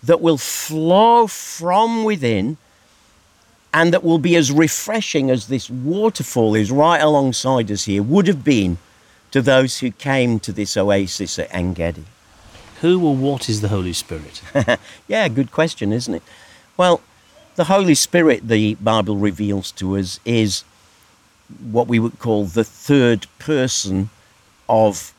that 0.03 0.21
will 0.21 0.37
flow 0.37 1.25
from 1.25 2.03
within 2.03 2.57
and 3.73 3.91
that 3.91 4.03
will 4.03 4.19
be 4.19 4.35
as 4.35 4.51
refreshing 4.51 5.31
as 5.31 5.47
this 5.47 5.71
waterfall 5.71 6.53
is 6.53 6.71
right 6.71 7.01
alongside 7.01 7.71
us 7.71 7.85
here 7.85 8.03
would 8.03 8.27
have 8.27 8.43
been 8.43 8.77
to 9.31 9.41
those 9.41 9.79
who 9.79 9.91
came 9.91 10.39
to 10.39 10.51
this 10.51 10.77
oasis 10.77 11.39
at 11.39 11.53
Engedi. 11.53 12.05
Who 12.81 13.05
or 13.05 13.15
what 13.15 13.49
is 13.49 13.61
the 13.61 13.69
Holy 13.69 13.93
Spirit? 13.93 14.41
yeah, 15.07 15.27
good 15.27 15.51
question, 15.51 15.91
isn't 15.91 16.13
it? 16.13 16.23
Well, 16.75 17.01
the 17.55 17.65
Holy 17.65 17.95
Spirit, 17.95 18.47
the 18.47 18.75
Bible 18.75 19.17
reveals 19.17 19.71
to 19.73 19.97
us, 19.97 20.19
is 20.25 20.63
what 21.71 21.87
we 21.87 21.97
would 21.97 22.19
call 22.19 22.45
the 22.45 22.63
third 22.63 23.25
person 23.39 24.09
of 24.69 25.13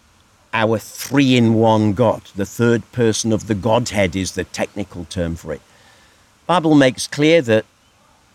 our 0.52 0.78
three 0.78 1.36
in 1.36 1.54
one 1.54 1.92
God. 1.94 2.22
The 2.36 2.46
third 2.46 2.90
person 2.92 3.32
of 3.32 3.48
the 3.48 3.54
Godhead 3.54 4.14
is 4.14 4.32
the 4.32 4.44
technical 4.44 5.04
term 5.06 5.36
for 5.36 5.52
it. 5.52 5.60
Bible 6.46 6.74
makes 6.74 7.06
clear 7.06 7.42
that 7.42 7.64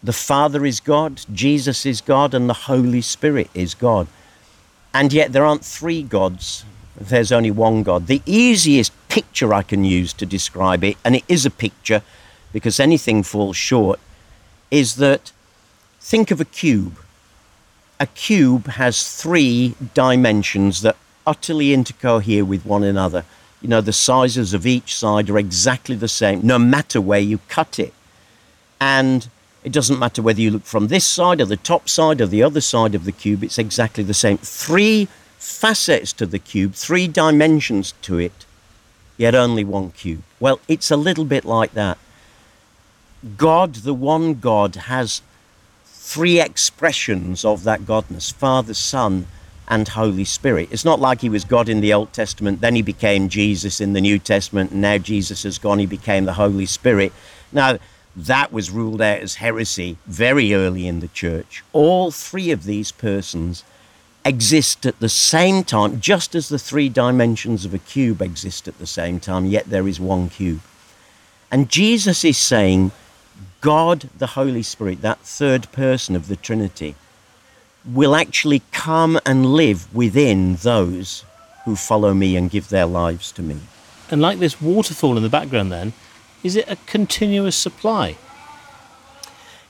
the 0.03 0.13
Father 0.13 0.65
is 0.65 0.79
God, 0.79 1.21
Jesus 1.33 1.85
is 1.85 2.01
God, 2.01 2.33
and 2.33 2.49
the 2.49 2.53
Holy 2.53 3.01
Spirit 3.01 3.49
is 3.53 3.73
God. 3.73 4.07
And 4.93 5.13
yet 5.13 5.31
there 5.31 5.45
aren't 5.45 5.65
three 5.65 6.03
gods, 6.03 6.65
there's 6.99 7.31
only 7.31 7.51
one 7.51 7.83
God. 7.83 8.07
The 8.07 8.21
easiest 8.25 8.91
picture 9.13 9.53
I 9.53 9.61
can 9.61 9.83
use 9.83 10.11
to 10.13 10.25
describe 10.25 10.83
it, 10.83 10.97
and 11.05 11.15
it 11.15 11.23
is 11.27 11.45
a 11.45 11.51
picture 11.51 12.01
because 12.51 12.79
anything 12.79 13.21
falls 13.21 13.55
short, 13.55 13.99
is 14.71 14.95
that 14.95 15.31
think 16.01 16.31
of 16.31 16.41
a 16.41 16.45
cube. 16.45 16.97
A 17.99 18.07
cube 18.07 18.65
has 18.69 19.15
three 19.21 19.75
dimensions 19.93 20.81
that 20.81 20.97
utterly 21.27 21.67
intercohere 21.67 22.43
with 22.43 22.65
one 22.65 22.83
another. 22.83 23.23
You 23.61 23.69
know, 23.69 23.81
the 23.81 23.93
sizes 23.93 24.51
of 24.51 24.65
each 24.65 24.95
side 24.95 25.29
are 25.29 25.37
exactly 25.37 25.95
the 25.95 26.07
same, 26.07 26.41
no 26.41 26.57
matter 26.57 26.99
where 26.99 27.19
you 27.19 27.37
cut 27.49 27.77
it. 27.77 27.93
And 28.81 29.29
it 29.63 29.71
doesn't 29.71 29.99
matter 29.99 30.23
whether 30.23 30.41
you 30.41 30.49
look 30.49 30.65
from 30.65 30.87
this 30.87 31.05
side 31.05 31.39
or 31.39 31.45
the 31.45 31.55
top 31.55 31.87
side 31.87 32.19
or 32.19 32.25
the 32.25 32.41
other 32.41 32.61
side 32.61 32.95
of 32.95 33.05
the 33.05 33.11
cube, 33.11 33.43
it's 33.43 33.59
exactly 33.59 34.03
the 34.03 34.15
same. 34.15 34.39
Three 34.39 35.07
facets 35.37 36.13
to 36.13 36.25
the 36.25 36.39
cube, 36.39 36.73
three 36.73 37.07
dimensions 37.07 37.93
to 38.01 38.17
it, 38.17 38.47
yet 39.17 39.35
only 39.35 39.63
one 39.63 39.91
cube. 39.91 40.23
Well, 40.39 40.59
it's 40.67 40.91
a 40.91 40.97
little 40.97 41.25
bit 41.25 41.45
like 41.45 41.73
that. 41.73 41.97
God, 43.37 43.75
the 43.75 43.93
one 43.93 44.35
God, 44.35 44.75
has 44.75 45.21
three 45.85 46.41
expressions 46.41 47.45
of 47.45 47.63
that 47.63 47.81
godness 47.81 48.33
Father, 48.33 48.73
Son, 48.73 49.27
and 49.67 49.87
Holy 49.87 50.25
Spirit. 50.25 50.67
It's 50.71 50.83
not 50.83 50.99
like 50.99 51.21
he 51.21 51.29
was 51.29 51.45
God 51.45 51.69
in 51.69 51.79
the 51.79 51.93
Old 51.93 52.11
Testament, 52.11 52.61
then 52.61 52.75
he 52.75 52.81
became 52.81 53.29
Jesus 53.29 53.79
in 53.79 53.93
the 53.93 54.01
New 54.01 54.19
Testament, 54.19 54.71
and 54.71 54.81
now 54.81 54.97
Jesus 54.97 55.43
has 55.43 55.57
gone, 55.57 55.79
he 55.79 55.85
became 55.85 56.25
the 56.25 56.33
Holy 56.33 56.65
Spirit. 56.65 57.13
Now, 57.51 57.79
that 58.15 58.51
was 58.51 58.69
ruled 58.69 59.01
out 59.01 59.19
as 59.19 59.35
heresy 59.35 59.97
very 60.05 60.53
early 60.53 60.87
in 60.87 60.99
the 60.99 61.07
church. 61.07 61.63
All 61.71 62.11
three 62.11 62.51
of 62.51 62.65
these 62.65 62.91
persons 62.91 63.63
exist 64.25 64.85
at 64.85 64.99
the 64.99 65.09
same 65.09 65.63
time, 65.63 65.99
just 65.99 66.35
as 66.35 66.49
the 66.49 66.59
three 66.59 66.89
dimensions 66.89 67.65
of 67.65 67.73
a 67.73 67.79
cube 67.79 68.21
exist 68.21 68.67
at 68.67 68.77
the 68.77 68.87
same 68.87 69.19
time, 69.19 69.45
yet 69.45 69.65
there 69.65 69.87
is 69.87 69.99
one 69.99 70.29
cube. 70.29 70.61
And 71.51 71.69
Jesus 71.69 72.23
is 72.23 72.37
saying, 72.37 72.91
God, 73.61 74.09
the 74.17 74.27
Holy 74.27 74.63
Spirit, 74.63 75.01
that 75.01 75.19
third 75.19 75.71
person 75.71 76.15
of 76.15 76.27
the 76.27 76.35
Trinity, 76.35 76.95
will 77.85 78.15
actually 78.15 78.61
come 78.71 79.19
and 79.25 79.45
live 79.45 79.93
within 79.93 80.55
those 80.55 81.25
who 81.65 81.75
follow 81.75 82.13
me 82.13 82.35
and 82.35 82.49
give 82.49 82.69
their 82.69 82.85
lives 82.85 83.31
to 83.33 83.41
me. 83.41 83.59
And 84.09 84.21
like 84.21 84.39
this 84.39 84.61
waterfall 84.61 85.17
in 85.17 85.23
the 85.23 85.29
background, 85.29 85.71
then, 85.71 85.93
is 86.43 86.55
it 86.55 86.69
a 86.69 86.75
continuous 86.85 87.55
supply? 87.55 88.17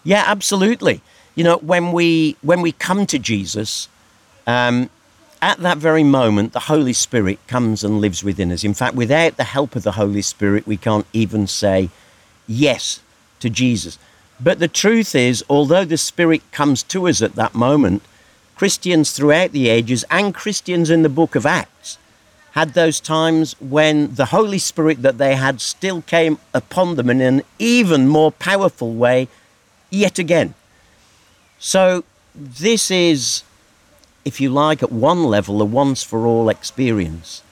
Yeah, 0.04 0.24
absolutely. 0.26 1.02
You 1.36 1.44
know, 1.44 1.58
when 1.58 1.92
we 1.92 2.36
when 2.42 2.62
we 2.62 2.72
come 2.72 3.06
to 3.08 3.18
Jesus, 3.18 3.88
um, 4.48 4.90
at 5.42 5.60
that 5.60 5.78
very 5.78 6.04
moment, 6.04 6.54
the 6.54 6.62
Holy 6.62 6.94
Spirit 6.94 7.38
comes 7.48 7.84
and 7.84 8.00
lives 8.00 8.24
within 8.24 8.52
us. 8.52 8.64
In 8.64 8.74
fact, 8.74 8.96
without 8.96 9.36
the 9.38 9.44
help 9.44 9.76
of 9.76 9.84
the 9.84 9.94
Holy 9.94 10.22
Spirit, 10.22 10.66
we 10.66 10.78
can't 10.78 11.06
even 11.12 11.48
say 11.48 11.90
yes 12.48 13.02
to 13.40 13.50
Jesus. 13.50 13.98
But 14.40 14.60
the 14.60 14.68
truth 14.68 15.16
is, 15.16 15.44
although 15.50 15.86
the 15.86 15.98
Spirit 15.98 16.42
comes 16.52 16.82
to 16.84 17.08
us 17.08 17.22
at 17.22 17.36
that 17.36 17.54
moment, 17.54 18.04
Christians 18.56 19.12
throughout 19.12 19.52
the 19.52 19.68
ages 19.68 20.06
and 20.10 20.34
Christians 20.34 20.90
in 20.90 21.02
the 21.04 21.10
book 21.10 21.36
of 21.36 21.46
Acts 21.46 21.98
had 22.52 22.74
those 22.74 23.00
times 23.00 23.60
when 23.60 24.14
the 24.16 24.28
Holy 24.28 24.60
Spirit 24.60 25.02
that 25.02 25.18
they 25.18 25.36
had 25.36 25.60
still 25.60 26.04
came 26.04 26.38
upon 26.54 26.96
them 26.96 27.10
in 27.10 27.20
an 27.20 27.42
even 27.58 28.08
more 28.08 28.32
powerful 28.32 28.94
way 28.94 29.28
yet 29.90 30.20
again. 30.20 30.54
So, 31.58 32.04
this 32.36 32.92
is 32.92 33.44
if 34.26 34.40
you 34.40 34.50
like, 34.50 34.82
at 34.82 34.92
one 34.92 35.26
level, 35.26 35.62
a 35.62 35.66
once 35.66 36.04
for 36.04 36.26
all 36.26 36.50
experience. 36.50 37.44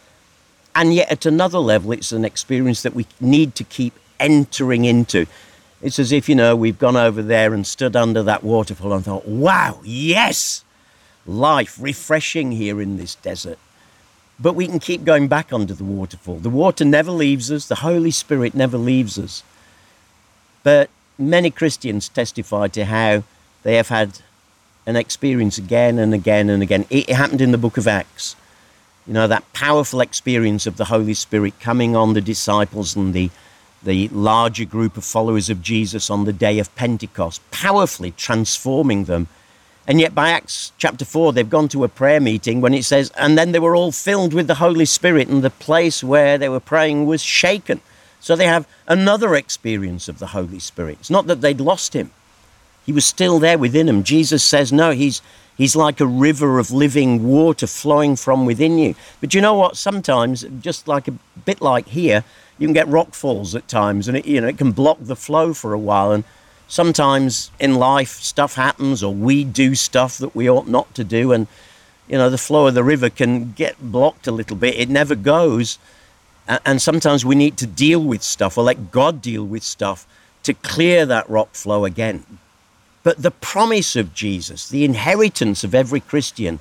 And 0.73 0.93
yet, 0.93 1.11
at 1.11 1.25
another 1.25 1.59
level, 1.59 1.91
it's 1.91 2.11
an 2.11 2.23
experience 2.23 2.81
that 2.83 2.93
we 2.93 3.05
need 3.19 3.55
to 3.55 3.63
keep 3.63 3.93
entering 4.19 4.85
into. 4.85 5.25
It's 5.81 5.99
as 5.99 6.11
if, 6.11 6.29
you 6.29 6.35
know, 6.35 6.55
we've 6.55 6.79
gone 6.79 6.95
over 6.95 7.21
there 7.21 7.53
and 7.53 7.65
stood 7.65 7.95
under 7.95 8.23
that 8.23 8.43
waterfall 8.43 8.93
and 8.93 9.03
thought, 9.03 9.27
wow, 9.27 9.81
yes, 9.83 10.63
life, 11.25 11.77
refreshing 11.79 12.51
here 12.51 12.79
in 12.81 12.97
this 12.97 13.15
desert. 13.15 13.57
But 14.39 14.53
we 14.53 14.67
can 14.67 14.79
keep 14.79 15.03
going 15.03 15.27
back 15.27 15.51
under 15.51 15.73
the 15.73 15.83
waterfall. 15.83 16.37
The 16.37 16.49
water 16.49 16.85
never 16.85 17.11
leaves 17.11 17.51
us, 17.51 17.67
the 17.67 17.75
Holy 17.75 18.11
Spirit 18.11 18.55
never 18.55 18.77
leaves 18.77 19.19
us. 19.19 19.43
But 20.63 20.89
many 21.17 21.51
Christians 21.51 22.09
testify 22.09 22.67
to 22.69 22.85
how 22.85 23.23
they 23.63 23.75
have 23.75 23.89
had 23.89 24.19
an 24.85 24.95
experience 24.95 25.57
again 25.57 25.99
and 25.99 26.13
again 26.13 26.49
and 26.49 26.63
again. 26.63 26.85
It, 26.89 27.09
happened 27.09 27.41
in 27.41 27.51
the 27.51 27.57
book 27.57 27.77
of 27.77 27.87
Acts. 27.87 28.35
You 29.07 29.13
know, 29.13 29.27
that 29.27 29.51
powerful 29.53 30.01
experience 30.01 30.67
of 30.67 30.77
the 30.77 30.85
Holy 30.85 31.13
Spirit 31.13 31.59
coming 31.59 31.95
on 31.95 32.13
the 32.13 32.21
disciples 32.21 32.95
and 32.95 33.13
the, 33.13 33.29
the 33.83 34.07
larger 34.09 34.65
group 34.65 34.97
of 34.97 35.03
followers 35.03 35.49
of 35.49 35.61
Jesus 35.61 36.09
on 36.09 36.25
the 36.25 36.33
day 36.33 36.59
of 36.59 36.73
Pentecost, 36.75 37.41
powerfully 37.51 38.11
transforming 38.11 39.05
them. 39.05 39.27
And 39.87 39.99
yet, 39.99 40.13
by 40.13 40.29
Acts 40.29 40.71
chapter 40.77 41.03
4, 41.03 41.33
they've 41.33 41.49
gone 41.49 41.67
to 41.69 41.83
a 41.83 41.89
prayer 41.89 42.19
meeting 42.19 42.61
when 42.61 42.73
it 42.73 42.85
says, 42.85 43.11
and 43.17 43.37
then 43.37 43.51
they 43.51 43.59
were 43.59 43.75
all 43.75 43.91
filled 43.91 44.33
with 44.33 44.47
the 44.47 44.55
Holy 44.55 44.85
Spirit, 44.85 45.27
and 45.27 45.43
the 45.43 45.49
place 45.49 46.03
where 46.03 46.37
they 46.37 46.49
were 46.49 46.59
praying 46.59 47.07
was 47.07 47.23
shaken. 47.23 47.81
So 48.19 48.35
they 48.35 48.45
have 48.45 48.67
another 48.87 49.35
experience 49.35 50.07
of 50.07 50.19
the 50.19 50.27
Holy 50.27 50.59
Spirit. 50.59 50.97
It's 50.99 51.09
not 51.09 51.25
that 51.25 51.41
they'd 51.41 51.59
lost 51.59 51.93
him, 51.93 52.11
he 52.85 52.91
was 52.91 53.05
still 53.05 53.39
there 53.39 53.57
within 53.57 53.87
him. 53.87 54.03
Jesus 54.03 54.43
says, 54.43 54.71
No, 54.71 54.91
he's, 54.91 55.21
he's 55.57 55.75
like 55.75 55.99
a 55.99 56.07
river 56.07 56.59
of 56.59 56.71
living 56.71 57.27
water 57.27 57.67
flowing 57.67 58.15
from 58.15 58.45
within 58.45 58.77
you. 58.77 58.95
But 59.19 59.33
you 59.33 59.41
know 59.41 59.53
what? 59.53 59.77
Sometimes, 59.77 60.45
just 60.61 60.87
like 60.87 61.07
a 61.07 61.13
bit 61.45 61.61
like 61.61 61.87
here, 61.87 62.23
you 62.57 62.67
can 62.67 62.73
get 62.73 62.87
rock 62.87 63.13
falls 63.13 63.55
at 63.55 63.67
times 63.67 64.07
and 64.07 64.17
it, 64.17 64.25
you 64.25 64.39
know, 64.39 64.47
it 64.47 64.57
can 64.57 64.71
block 64.71 64.97
the 65.01 65.15
flow 65.15 65.53
for 65.53 65.73
a 65.73 65.79
while. 65.79 66.11
And 66.11 66.23
sometimes 66.67 67.51
in 67.59 67.75
life, 67.75 68.19
stuff 68.19 68.55
happens 68.55 69.03
or 69.03 69.13
we 69.13 69.43
do 69.43 69.75
stuff 69.75 70.17
that 70.19 70.35
we 70.35 70.49
ought 70.49 70.67
not 70.67 70.93
to 70.95 71.03
do. 71.03 71.31
And, 71.31 71.47
you 72.07 72.17
know, 72.17 72.29
the 72.29 72.37
flow 72.37 72.67
of 72.67 72.73
the 72.73 72.83
river 72.83 73.09
can 73.09 73.51
get 73.53 73.91
blocked 73.91 74.27
a 74.27 74.31
little 74.31 74.57
bit. 74.57 74.75
It 74.75 74.89
never 74.89 75.15
goes. 75.15 75.79
And 76.47 76.81
sometimes 76.81 77.23
we 77.25 77.35
need 77.35 77.57
to 77.57 77.67
deal 77.67 78.03
with 78.03 78.23
stuff 78.23 78.57
or 78.57 78.63
let 78.63 78.91
God 78.91 79.21
deal 79.21 79.45
with 79.45 79.63
stuff 79.63 80.05
to 80.43 80.53
clear 80.53 81.05
that 81.05 81.29
rock 81.29 81.53
flow 81.53 81.85
again. 81.85 82.25
But 83.03 83.21
the 83.21 83.31
promise 83.31 83.95
of 83.95 84.13
Jesus, 84.13 84.69
the 84.69 84.85
inheritance 84.85 85.63
of 85.63 85.73
every 85.73 85.99
Christian, 85.99 86.59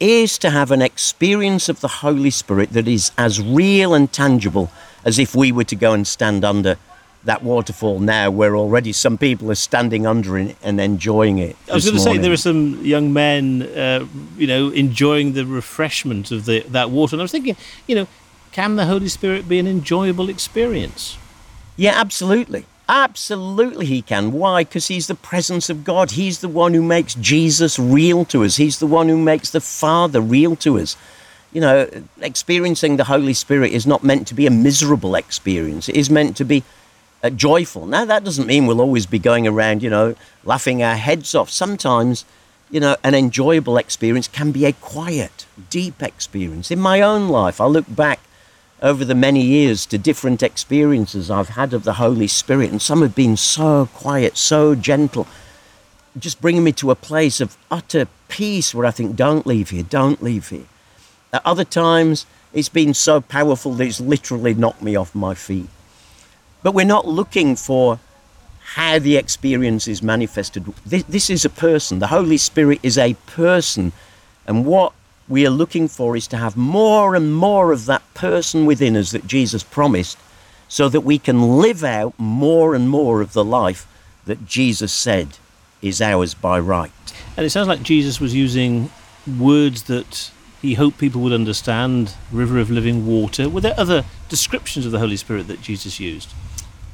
is 0.00 0.38
to 0.38 0.50
have 0.50 0.70
an 0.70 0.82
experience 0.82 1.68
of 1.68 1.80
the 1.80 1.88
Holy 1.88 2.30
Spirit 2.30 2.72
that 2.72 2.88
is 2.88 3.12
as 3.16 3.40
real 3.40 3.94
and 3.94 4.12
tangible 4.12 4.70
as 5.04 5.18
if 5.18 5.34
we 5.34 5.52
were 5.52 5.64
to 5.64 5.76
go 5.76 5.92
and 5.92 6.06
stand 6.06 6.44
under 6.44 6.76
that 7.24 7.42
waterfall 7.42 8.00
now, 8.00 8.30
where 8.30 8.54
already 8.54 8.92
some 8.92 9.16
people 9.16 9.50
are 9.50 9.54
standing 9.54 10.06
under 10.06 10.36
it 10.36 10.56
and 10.62 10.78
enjoying 10.80 11.38
it. 11.38 11.56
I 11.70 11.74
was 11.74 11.84
going 11.84 11.96
to 11.96 12.02
say 12.02 12.18
there 12.18 12.32
are 12.32 12.36
some 12.36 12.84
young 12.84 13.12
men, 13.12 13.62
uh, 13.62 14.06
you 14.36 14.46
know, 14.46 14.68
enjoying 14.70 15.32
the 15.32 15.46
refreshment 15.46 16.30
of 16.30 16.44
the, 16.44 16.60
that 16.68 16.90
water, 16.90 17.16
and 17.16 17.22
I 17.22 17.24
was 17.24 17.32
thinking, 17.32 17.56
you 17.86 17.94
know, 17.94 18.06
can 18.52 18.76
the 18.76 18.86
Holy 18.86 19.08
Spirit 19.08 19.48
be 19.48 19.58
an 19.58 19.66
enjoyable 19.66 20.28
experience? 20.28 21.16
Yeah, 21.76 21.92
absolutely. 21.98 22.66
Absolutely, 22.88 23.86
he 23.86 24.02
can. 24.02 24.32
Why? 24.32 24.64
Because 24.64 24.88
he's 24.88 25.06
the 25.06 25.14
presence 25.14 25.70
of 25.70 25.84
God. 25.84 26.12
He's 26.12 26.40
the 26.40 26.48
one 26.48 26.74
who 26.74 26.82
makes 26.82 27.14
Jesus 27.14 27.78
real 27.78 28.24
to 28.26 28.44
us. 28.44 28.56
He's 28.56 28.78
the 28.78 28.86
one 28.86 29.08
who 29.08 29.16
makes 29.16 29.50
the 29.50 29.60
Father 29.60 30.20
real 30.20 30.54
to 30.56 30.78
us. 30.78 30.96
You 31.52 31.62
know, 31.62 31.88
experiencing 32.20 32.96
the 32.96 33.04
Holy 33.04 33.32
Spirit 33.32 33.72
is 33.72 33.86
not 33.86 34.04
meant 34.04 34.26
to 34.28 34.34
be 34.34 34.46
a 34.46 34.50
miserable 34.50 35.14
experience, 35.14 35.88
it 35.88 35.96
is 35.96 36.10
meant 36.10 36.36
to 36.36 36.44
be 36.44 36.62
uh, 37.22 37.30
joyful. 37.30 37.86
Now, 37.86 38.04
that 38.04 38.22
doesn't 38.22 38.46
mean 38.46 38.66
we'll 38.66 38.82
always 38.82 39.06
be 39.06 39.18
going 39.18 39.46
around, 39.46 39.82
you 39.82 39.88
know, 39.88 40.14
laughing 40.44 40.82
our 40.82 40.96
heads 40.96 41.34
off. 41.34 41.48
Sometimes, 41.48 42.26
you 42.70 42.80
know, 42.80 42.96
an 43.02 43.14
enjoyable 43.14 43.78
experience 43.78 44.28
can 44.28 44.52
be 44.52 44.66
a 44.66 44.72
quiet, 44.74 45.46
deep 45.70 46.02
experience. 46.02 46.70
In 46.70 46.80
my 46.80 47.00
own 47.00 47.28
life, 47.28 47.62
I 47.62 47.66
look 47.66 47.86
back 47.88 48.20
over 48.84 49.02
the 49.02 49.14
many 49.14 49.40
years 49.40 49.86
to 49.86 49.96
different 49.96 50.42
experiences 50.42 51.30
I've 51.30 51.48
had 51.48 51.72
of 51.72 51.84
the 51.84 51.94
Holy 51.94 52.26
Spirit, 52.26 52.70
and 52.70 52.82
some 52.82 53.00
have 53.00 53.14
been 53.14 53.34
so 53.34 53.88
quiet, 53.94 54.36
so 54.36 54.74
gentle, 54.74 55.26
just 56.18 56.42
bringing 56.42 56.62
me 56.62 56.72
to 56.72 56.90
a 56.90 56.94
place 56.94 57.40
of 57.40 57.56
utter 57.70 58.06
peace 58.28 58.74
where 58.74 58.84
I 58.84 58.90
think, 58.90 59.16
don't 59.16 59.46
leave 59.46 59.70
here, 59.70 59.82
don't 59.82 60.22
leave 60.22 60.50
here. 60.50 60.66
At 61.32 61.44
other 61.46 61.64
times, 61.64 62.26
it's 62.52 62.68
been 62.68 62.92
so 62.92 63.22
powerful 63.22 63.72
that 63.72 63.86
it's 63.86 64.00
literally 64.00 64.52
knocked 64.52 64.82
me 64.82 64.96
off 64.96 65.14
my 65.14 65.34
feet. 65.34 65.68
But 66.62 66.74
we're 66.74 66.84
not 66.84 67.08
looking 67.08 67.56
for 67.56 67.98
how 68.74 68.98
the 68.98 69.16
experience 69.16 69.88
is 69.88 70.02
manifested. 70.02 70.66
This, 70.84 71.04
this 71.04 71.30
is 71.30 71.46
a 71.46 71.50
person. 71.50 72.00
The 72.00 72.08
Holy 72.08 72.36
Spirit 72.36 72.80
is 72.82 72.98
a 72.98 73.14
person. 73.26 73.92
And 74.46 74.66
what 74.66 74.92
we 75.28 75.46
are 75.46 75.50
looking 75.50 75.88
for 75.88 76.16
is 76.16 76.26
to 76.28 76.36
have 76.36 76.56
more 76.56 77.14
and 77.14 77.34
more 77.34 77.72
of 77.72 77.86
that 77.86 78.02
person 78.14 78.66
within 78.66 78.96
us 78.96 79.12
that 79.12 79.26
Jesus 79.26 79.62
promised 79.62 80.18
so 80.68 80.88
that 80.88 81.00
we 81.00 81.18
can 81.18 81.58
live 81.58 81.84
out 81.84 82.14
more 82.18 82.74
and 82.74 82.88
more 82.88 83.20
of 83.20 83.32
the 83.32 83.44
life 83.44 83.86
that 84.26 84.46
Jesus 84.46 84.92
said 84.92 85.38
is 85.80 86.00
ours 86.00 86.34
by 86.34 86.58
right. 86.58 86.92
And 87.36 87.44
it 87.44 87.50
sounds 87.50 87.68
like 87.68 87.82
Jesus 87.82 88.20
was 88.20 88.34
using 88.34 88.90
words 89.38 89.84
that 89.84 90.30
he 90.60 90.74
hoped 90.74 90.98
people 90.98 91.20
would 91.20 91.32
understand 91.32 92.14
river 92.32 92.58
of 92.58 92.70
living 92.70 93.06
water. 93.06 93.48
Were 93.48 93.60
there 93.60 93.78
other 93.78 94.04
descriptions 94.28 94.86
of 94.86 94.92
the 94.92 94.98
Holy 94.98 95.16
Spirit 95.16 95.46
that 95.48 95.60
Jesus 95.60 96.00
used? 96.00 96.30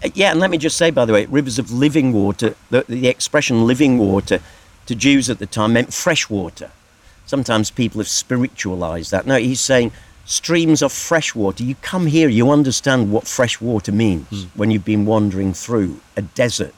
Uh, 0.05 0.11
yeah, 0.15 0.31
and 0.31 0.41
let 0.41 0.51
me 0.51 0.59
just 0.59 0.77
say, 0.77 0.91
by 0.91 1.05
the 1.05 1.13
way, 1.13 1.27
rivers 1.27 1.59
of 1.59 1.71
living 1.71 2.13
water, 2.13 2.55
the, 2.71 2.85
the 2.89 3.07
expression 3.07 3.67
living 3.67 3.99
water 3.99 4.41
to 4.87 4.95
Jews 4.95 5.31
at 5.31 5.39
the 5.39 5.47
time 5.47 5.75
meant 5.75 5.93
fresh 5.95 6.29
water 6.29 6.73
sometimes 7.31 7.71
people 7.71 8.01
have 8.01 8.09
spiritualized 8.09 9.13
that. 9.13 9.27
No, 9.27 9.37
he's 9.37 9.61
saying 9.61 9.93
streams 10.25 10.83
of 10.83 10.93
fresh 10.93 11.35
water. 11.35 11.63
You 11.65 11.77
come 11.77 12.07
here, 12.07 12.29
you 12.29 12.51
understand 12.51 13.11
what 13.11 13.27
fresh 13.27 13.61
water 13.61 13.93
means 13.93 14.27
mm. 14.29 14.49
when 14.55 14.71
you've 14.71 14.85
been 14.85 15.07
wandering 15.07 15.55
through 15.55 16.01
a 16.17 16.23
desert. 16.23 16.75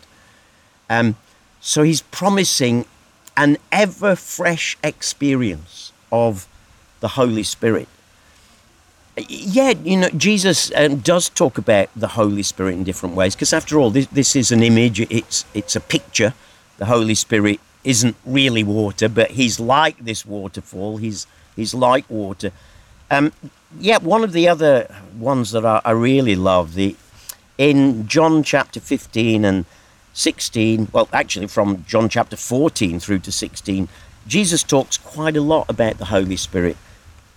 Um, 0.88 1.16
so 1.60 1.82
he's 1.82 2.02
promising 2.02 2.84
an 3.36 3.56
ever 3.72 4.14
fresh 4.14 4.76
experience 4.84 5.92
of 6.12 6.46
the 7.00 7.08
Holy 7.08 7.42
Spirit. 7.42 7.88
Yeah, 9.16 9.70
you 9.82 9.96
know, 9.98 10.08
Jesus 10.10 10.70
um, 10.74 10.98
does 10.98 11.28
talk 11.28 11.58
about 11.58 11.88
the 11.96 12.08
Holy 12.08 12.42
Spirit 12.42 12.74
in 12.74 12.84
different 12.84 13.14
ways 13.14 13.34
because, 13.34 13.52
after 13.52 13.78
all, 13.78 13.90
this, 13.90 14.06
this 14.06 14.36
is 14.36 14.52
an 14.52 14.62
image, 14.62 15.00
it's, 15.00 15.44
it's 15.54 15.76
a 15.76 15.80
picture. 15.80 16.34
The 16.78 16.86
Holy 16.86 17.14
Spirit 17.14 17.60
isn't 17.84 18.16
really 18.24 18.62
water, 18.62 19.08
but 19.08 19.32
he's 19.32 19.58
like 19.58 19.98
this 19.98 20.24
waterfall. 20.24 20.98
He's 20.98 21.26
he's 21.56 21.74
like 21.74 22.08
water. 22.08 22.52
Um, 23.10 23.32
yeah, 23.78 23.98
one 23.98 24.24
of 24.24 24.32
the 24.32 24.48
other 24.48 24.94
ones 25.18 25.50
that 25.50 25.66
I, 25.66 25.80
I 25.84 25.90
really 25.90 26.36
love 26.36 26.74
the 26.74 26.96
in 27.58 28.06
John 28.06 28.42
chapter 28.42 28.80
fifteen 28.80 29.44
and 29.44 29.64
sixteen. 30.12 30.88
Well, 30.92 31.08
actually, 31.12 31.48
from 31.48 31.84
John 31.86 32.08
chapter 32.08 32.36
fourteen 32.36 33.00
through 33.00 33.20
to 33.20 33.32
sixteen, 33.32 33.88
Jesus 34.26 34.62
talks 34.62 34.96
quite 34.96 35.36
a 35.36 35.42
lot 35.42 35.68
about 35.68 35.98
the 35.98 36.06
Holy 36.06 36.36
Spirit 36.36 36.76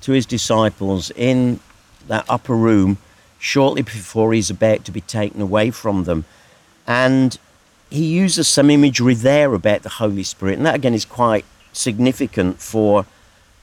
to 0.02 0.12
his 0.12 0.26
disciples 0.26 1.12
in 1.16 1.60
that 2.08 2.26
upper 2.30 2.56
room 2.56 2.98
shortly 3.40 3.82
before 3.82 4.34
he's 4.34 4.50
about 4.50 4.86
to 4.86 4.92
be 4.92 5.02
taken 5.02 5.42
away 5.42 5.72
from 5.72 6.04
them, 6.04 6.26
and 6.86 7.40
he 7.90 8.06
uses 8.06 8.48
some 8.48 8.70
imagery 8.70 9.14
there 9.14 9.54
about 9.54 9.84
the 9.84 9.90
Holy 9.90 10.24
Spirit, 10.24 10.58
and 10.58 10.66
that 10.66 10.76
again 10.76 10.94
is 10.94 11.06
quite 11.06 11.46
significant 11.74 12.60
for 12.60 13.06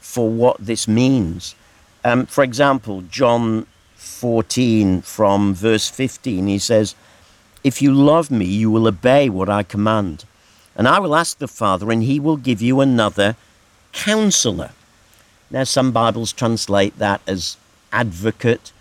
for 0.01 0.29
what 0.29 0.59
this 0.59 0.89
means. 0.89 1.55
Um, 2.05 2.27
for 2.27 2.43
example, 2.43 3.03
John 3.03 3.67
14 3.95 5.03
from 5.03 5.55
verse 5.55 5.89
15, 5.89 6.49
he 6.49 6.59
says, 6.59 6.95
If 7.63 7.81
you 7.81 7.95
love 7.95 8.31
me, 8.31 8.45
you 8.45 8.71
will 8.71 8.89
obey 8.89 9.29
what 9.29 9.49
I 9.49 9.63
command. 9.63 10.25
And 10.75 10.89
I 10.89 10.99
will 10.99 11.15
ask 11.15 11.39
the 11.39 11.49
Father, 11.49 11.91
and 11.91 12.03
he 12.03 12.19
will 12.19 12.37
give 12.37 12.61
you 12.61 12.81
another 12.81 13.37
counselor. 13.93 14.71
Now, 15.51 15.65
some 15.65 15.93
Bibles 15.93 16.33
translate 16.33 16.99
that 16.99 17.21
as 17.27 17.57
advocate. 17.93 18.73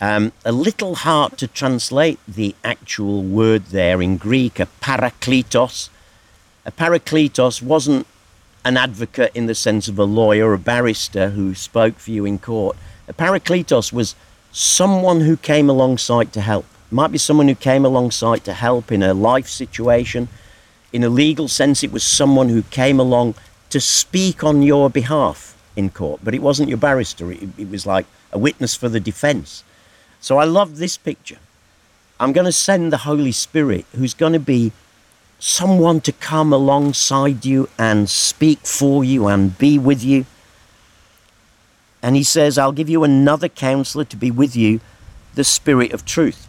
Um, 0.00 0.32
a 0.44 0.52
little 0.52 0.96
hard 0.96 1.38
to 1.38 1.46
translate 1.46 2.18
the 2.26 2.54
actual 2.64 3.22
word 3.22 3.66
there 3.66 4.02
in 4.02 4.16
Greek, 4.16 4.58
a 4.58 4.66
parakletos. 4.80 5.88
A 6.66 6.72
parakletos 6.72 7.62
wasn't 7.62 8.06
an 8.64 8.76
advocate 8.76 9.30
in 9.34 9.46
the 9.46 9.54
sense 9.54 9.88
of 9.88 9.98
a 9.98 10.04
lawyer, 10.04 10.52
a 10.52 10.58
barrister 10.58 11.30
who 11.30 11.54
spoke 11.54 11.98
for 11.98 12.10
you 12.10 12.24
in 12.24 12.38
court. 12.38 12.76
A 13.08 13.12
parakletos 13.12 13.92
was 13.92 14.14
someone 14.50 15.20
who 15.20 15.36
came 15.36 15.70
alongside 15.70 16.32
to 16.32 16.40
help. 16.40 16.64
It 16.90 16.94
might 16.94 17.12
be 17.12 17.18
someone 17.18 17.48
who 17.48 17.54
came 17.54 17.84
alongside 17.84 18.44
to 18.44 18.52
help 18.52 18.90
in 18.90 19.02
a 19.02 19.14
life 19.14 19.48
situation. 19.48 20.28
In 20.92 21.04
a 21.04 21.08
legal 21.08 21.48
sense, 21.48 21.82
it 21.82 21.92
was 21.92 22.04
someone 22.04 22.48
who 22.48 22.62
came 22.62 22.98
along 22.98 23.34
to 23.70 23.80
speak 23.80 24.42
on 24.44 24.62
your 24.62 24.88
behalf 24.88 25.56
in 25.76 25.90
court, 25.90 26.20
but 26.22 26.34
it 26.34 26.42
wasn't 26.42 26.68
your 26.68 26.78
barrister, 26.78 27.32
it, 27.32 27.48
it 27.58 27.68
was 27.68 27.84
like 27.86 28.06
a 28.32 28.38
witness 28.38 28.74
for 28.74 28.88
the 28.88 29.00
defense. 29.00 29.64
So 30.24 30.38
I 30.38 30.44
love 30.44 30.78
this 30.78 30.96
picture. 30.96 31.36
I'm 32.18 32.32
going 32.32 32.46
to 32.46 32.50
send 32.50 32.90
the 32.90 33.04
Holy 33.04 33.30
Spirit, 33.30 33.84
who's 33.94 34.14
going 34.14 34.32
to 34.32 34.38
be 34.38 34.72
someone 35.38 36.00
to 36.00 36.12
come 36.12 36.50
alongside 36.50 37.44
you 37.44 37.68
and 37.78 38.08
speak 38.08 38.60
for 38.60 39.04
you 39.04 39.26
and 39.26 39.58
be 39.58 39.78
with 39.78 40.02
you. 40.02 40.24
And 42.02 42.16
he 42.16 42.22
says, 42.22 42.56
I'll 42.56 42.72
give 42.72 42.88
you 42.88 43.04
another 43.04 43.48
counselor 43.50 44.06
to 44.06 44.16
be 44.16 44.30
with 44.30 44.56
you, 44.56 44.80
the 45.34 45.44
Spirit 45.44 45.92
of 45.92 46.06
truth. 46.06 46.48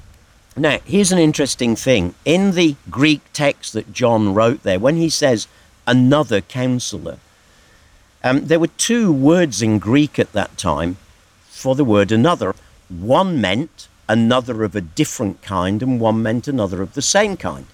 Now, 0.55 0.79
here's 0.85 1.11
an 1.11 1.19
interesting 1.19 1.75
thing. 1.75 2.15
In 2.23 2.51
the 2.51 2.77
Greek 2.89 3.23
text 3.33 3.73
that 3.73 3.91
John 3.91 4.33
wrote 4.33 4.63
there, 4.63 4.79
when 4.79 4.95
he 4.95 5.09
says 5.09 5.49
another 5.85 6.39
counselor, 6.39 7.17
um, 8.23 8.47
there 8.47 8.61
were 8.61 8.67
two 8.67 9.11
words 9.11 9.61
in 9.61 9.79
Greek 9.79 10.17
at 10.17 10.31
that 10.31 10.57
time 10.57 10.95
for 11.49 11.75
the 11.75 11.83
word 11.83 12.13
another. 12.13 12.55
One 12.89 13.41
meant 13.41 13.87
another 14.07 14.63
of 14.63 14.75
a 14.75 14.81
different 14.81 15.41
kind, 15.41 15.81
and 15.81 15.99
one 15.99 16.21
meant 16.21 16.47
another 16.47 16.81
of 16.81 16.93
the 16.93 17.01
same 17.01 17.37
kind. 17.37 17.65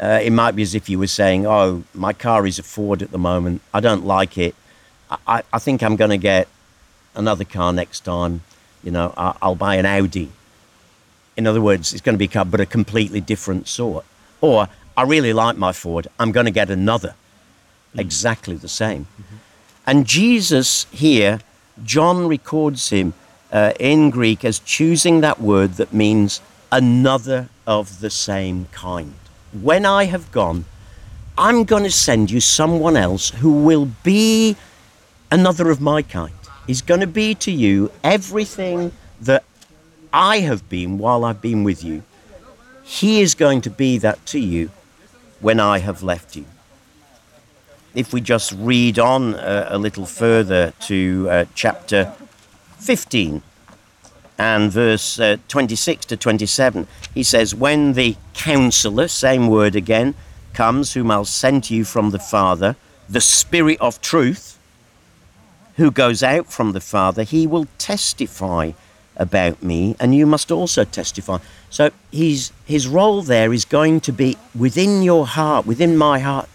Uh, 0.00 0.20
it 0.22 0.30
might 0.30 0.56
be 0.56 0.62
as 0.62 0.74
if 0.74 0.88
you 0.88 0.98
were 0.98 1.06
saying, 1.06 1.46
Oh, 1.46 1.84
my 1.94 2.12
car 2.12 2.46
is 2.46 2.58
a 2.58 2.62
Ford 2.62 3.02
at 3.02 3.10
the 3.10 3.18
moment. 3.18 3.62
I 3.72 3.80
don't 3.80 4.04
like 4.04 4.36
it. 4.36 4.54
I, 5.26 5.42
I 5.52 5.58
think 5.58 5.82
I'm 5.82 5.96
going 5.96 6.10
to 6.10 6.18
get 6.18 6.48
another 7.14 7.44
car 7.44 7.72
next 7.72 8.00
time. 8.00 8.42
You 8.82 8.90
know, 8.90 9.14
I, 9.16 9.48
will 9.48 9.54
buy 9.54 9.76
an 9.76 9.86
Audi. 9.86 10.30
In 11.36 11.46
other 11.46 11.60
words, 11.60 11.92
it's 11.92 12.02
going 12.02 12.14
to 12.14 12.18
be 12.18 12.26
a 12.26 12.28
car, 12.28 12.44
but 12.44 12.60
a 12.60 12.66
completely 12.66 13.20
different 13.20 13.68
sort. 13.68 14.04
Or, 14.40 14.68
I 14.96 15.02
really 15.02 15.32
like 15.32 15.56
my 15.56 15.72
Ford, 15.72 16.06
I'm 16.18 16.32
going 16.32 16.46
to 16.46 16.52
get 16.52 16.70
another, 16.70 17.14
exactly 17.96 18.56
the 18.56 18.68
same. 18.68 19.06
And 19.86 20.06
Jesus 20.06 20.86
here, 20.90 21.40
John 21.82 22.28
records 22.28 22.90
him 22.90 23.14
uh, 23.54 23.72
in 23.78 24.10
Greek 24.10 24.44
as 24.44 24.58
choosing 24.58 25.20
that 25.20 25.40
word 25.40 25.74
that 25.74 25.92
means 25.92 26.40
another 26.72 27.48
of 27.66 28.00
the 28.00 28.10
same 28.10 28.66
kind. 28.72 29.14
When 29.52 29.86
I 29.86 30.04
have 30.06 30.30
gone, 30.32 30.64
I'm 31.38 31.62
going 31.62 31.84
to 31.84 31.90
send 31.90 32.32
you 32.32 32.40
someone 32.40 32.96
else 32.96 33.30
who 33.30 33.52
will 33.64 33.88
be 34.02 34.56
another 35.30 35.70
of 35.70 35.80
my 35.80 36.02
kind. 36.02 36.34
He's 36.66 36.82
going 36.82 37.00
to 37.00 37.06
be 37.06 37.34
to 37.36 37.52
you 37.52 37.92
everything 38.02 38.92
that 39.20 39.44
I 40.12 40.40
have 40.40 40.68
been 40.68 40.98
while 40.98 41.24
I've 41.24 41.40
been 41.40 41.62
with 41.62 41.84
you. 41.84 42.02
He 42.82 43.20
is 43.20 43.34
going 43.36 43.60
to 43.62 43.70
be 43.70 43.98
that 43.98 44.26
to 44.26 44.40
you 44.40 44.70
when 45.40 45.60
I 45.60 45.78
have 45.78 46.02
left 46.02 46.34
you. 46.34 46.44
If 47.94 48.12
we 48.12 48.20
just 48.20 48.52
read 48.52 48.98
on 48.98 49.34
uh, 49.34 49.68
a 49.70 49.78
little 49.78 50.06
further 50.06 50.72
to 50.80 51.28
uh, 51.30 51.44
chapter 51.54 52.12
15 52.84 53.42
and 54.36 54.70
verse 54.70 55.18
uh, 55.18 55.38
26 55.48 56.04
to 56.04 56.18
27, 56.18 56.86
he 57.14 57.22
says, 57.22 57.54
When 57.54 57.94
the 57.94 58.16
counselor, 58.34 59.08
same 59.08 59.48
word 59.48 59.74
again, 59.74 60.14
comes, 60.52 60.92
whom 60.92 61.10
I'll 61.10 61.24
send 61.24 61.64
to 61.64 61.74
you 61.74 61.84
from 61.84 62.10
the 62.10 62.18
Father, 62.18 62.76
the 63.08 63.22
Spirit 63.22 63.80
of 63.80 64.02
truth, 64.02 64.58
who 65.76 65.90
goes 65.90 66.22
out 66.22 66.52
from 66.52 66.72
the 66.72 66.80
Father, 66.80 67.22
he 67.22 67.46
will 67.46 67.66
testify 67.78 68.72
about 69.16 69.62
me, 69.62 69.96
and 69.98 70.14
you 70.14 70.26
must 70.26 70.52
also 70.52 70.84
testify. 70.84 71.38
So 71.70 71.90
he's, 72.10 72.52
his 72.66 72.86
role 72.86 73.22
there 73.22 73.52
is 73.54 73.64
going 73.64 74.00
to 74.02 74.12
be 74.12 74.36
within 74.54 75.02
your 75.02 75.26
heart, 75.26 75.64
within 75.64 75.96
my 75.96 76.18
heart, 76.18 76.50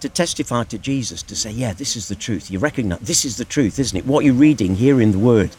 to 0.00 0.08
testify 0.08 0.64
to 0.64 0.78
Jesus, 0.78 1.22
to 1.24 1.36
say, 1.36 1.50
yeah, 1.50 1.72
this 1.72 1.96
is 1.96 2.08
the 2.08 2.14
truth. 2.14 2.50
You 2.50 2.58
recognize 2.58 3.00
this 3.00 3.24
is 3.24 3.36
the 3.36 3.44
truth, 3.44 3.78
isn't 3.78 3.96
it? 3.96 4.06
What 4.06 4.24
you're 4.24 4.34
reading 4.34 4.76
here 4.76 5.00
in 5.00 5.12
the 5.12 5.18
Word. 5.18 5.50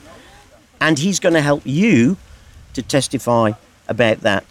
And 0.79 0.99
he's 0.99 1.19
going 1.19 1.35
to 1.35 1.41
help 1.41 1.61
you 1.65 2.17
to 2.73 2.81
testify 2.81 3.51
about 3.87 4.21
that 4.21 4.45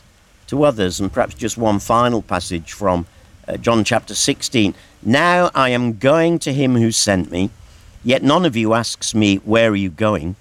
to 0.48 0.64
others. 0.64 1.00
And 1.00 1.12
perhaps 1.12 1.34
just 1.34 1.58
one 1.58 1.78
final 1.78 2.22
passage 2.22 2.72
from 2.72 3.06
uh, 3.48 3.56
John 3.56 3.84
chapter 3.84 4.14
16. 4.14 4.74
Now 5.02 5.50
I 5.54 5.70
am 5.70 5.98
going 5.98 6.38
to 6.40 6.52
him 6.52 6.76
who 6.76 6.92
sent 6.92 7.30
me, 7.30 7.50
yet 8.04 8.22
none 8.22 8.44
of 8.44 8.56
you 8.56 8.74
asks 8.74 9.14
me, 9.14 9.36
Where 9.36 9.70
are 9.70 9.76
you 9.76 9.90
going? 9.90 10.36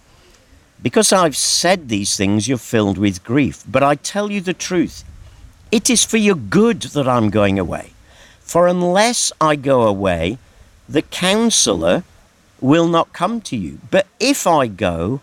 Because 0.81 1.11
I've 1.11 1.35
said 1.35 1.89
these 1.89 2.15
things, 2.15 2.47
you're 2.47 2.57
filled 2.57 2.97
with 2.97 3.23
grief. 3.23 3.63
But 3.67 3.83
I 3.83 3.95
tell 3.95 4.31
you 4.31 4.41
the 4.41 4.53
truth. 4.53 5.03
It 5.71 5.89
is 5.89 6.03
for 6.05 6.17
your 6.17 6.35
good 6.35 6.81
that 6.81 7.07
I'm 7.07 7.29
going 7.29 7.59
away. 7.59 7.91
For 8.49 8.67
unless 8.67 9.31
I 9.39 9.55
go 9.55 9.83
away, 9.83 10.39
the 10.89 11.03
counselor 11.03 12.03
will 12.59 12.87
not 12.87 13.13
come 13.13 13.41
to 13.41 13.55
you. 13.55 13.77
But 13.91 14.07
if 14.19 14.47
I 14.47 14.65
go, 14.65 15.21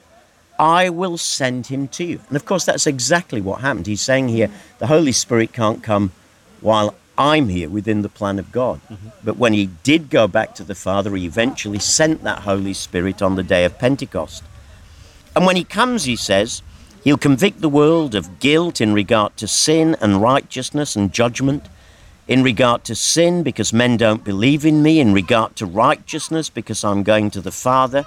I 0.60 0.90
will 0.90 1.18
send 1.18 1.66
him 1.66 1.88
to 1.88 2.04
you. 2.04 2.20
And 2.28 2.36
of 2.36 2.44
course, 2.44 2.64
that's 2.64 2.86
exactly 2.86 3.40
what 3.40 3.62
happened. 3.62 3.88
He's 3.88 4.00
saying 4.00 4.28
here 4.28 4.48
the 4.78 4.86
Holy 4.86 5.10
Spirit 5.10 5.52
can't 5.52 5.82
come 5.82 6.12
while 6.60 6.94
I'm 7.18 7.48
here 7.48 7.68
within 7.68 8.02
the 8.02 8.08
plan 8.08 8.38
of 8.38 8.52
God. 8.52 8.80
Mm-hmm. 8.88 9.08
But 9.24 9.36
when 9.36 9.54
he 9.54 9.70
did 9.82 10.08
go 10.08 10.28
back 10.28 10.54
to 10.54 10.62
the 10.62 10.76
Father, 10.76 11.16
he 11.16 11.26
eventually 11.26 11.80
sent 11.80 12.22
that 12.22 12.42
Holy 12.42 12.74
Spirit 12.74 13.20
on 13.22 13.34
the 13.34 13.42
day 13.42 13.64
of 13.64 13.76
Pentecost. 13.76 14.44
And 15.34 15.44
when 15.44 15.56
he 15.56 15.64
comes, 15.64 16.04
he 16.04 16.14
says, 16.14 16.62
he'll 17.02 17.18
convict 17.18 17.60
the 17.60 17.68
world 17.68 18.14
of 18.14 18.38
guilt 18.38 18.80
in 18.80 18.94
regard 18.94 19.36
to 19.38 19.48
sin 19.48 19.96
and 20.00 20.22
righteousness 20.22 20.94
and 20.94 21.12
judgment. 21.12 21.66
In 22.28 22.42
regard 22.42 22.82
to 22.84 22.94
sin, 22.94 23.42
because 23.42 23.72
men 23.72 23.96
don't 23.96 24.24
believe 24.24 24.66
in 24.66 24.82
me. 24.82 24.98
In 24.98 25.12
regard 25.12 25.54
to 25.56 25.66
righteousness, 25.66 26.50
because 26.50 26.82
I'm 26.82 27.02
going 27.02 27.30
to 27.30 27.40
the 27.40 27.52
Father, 27.52 28.04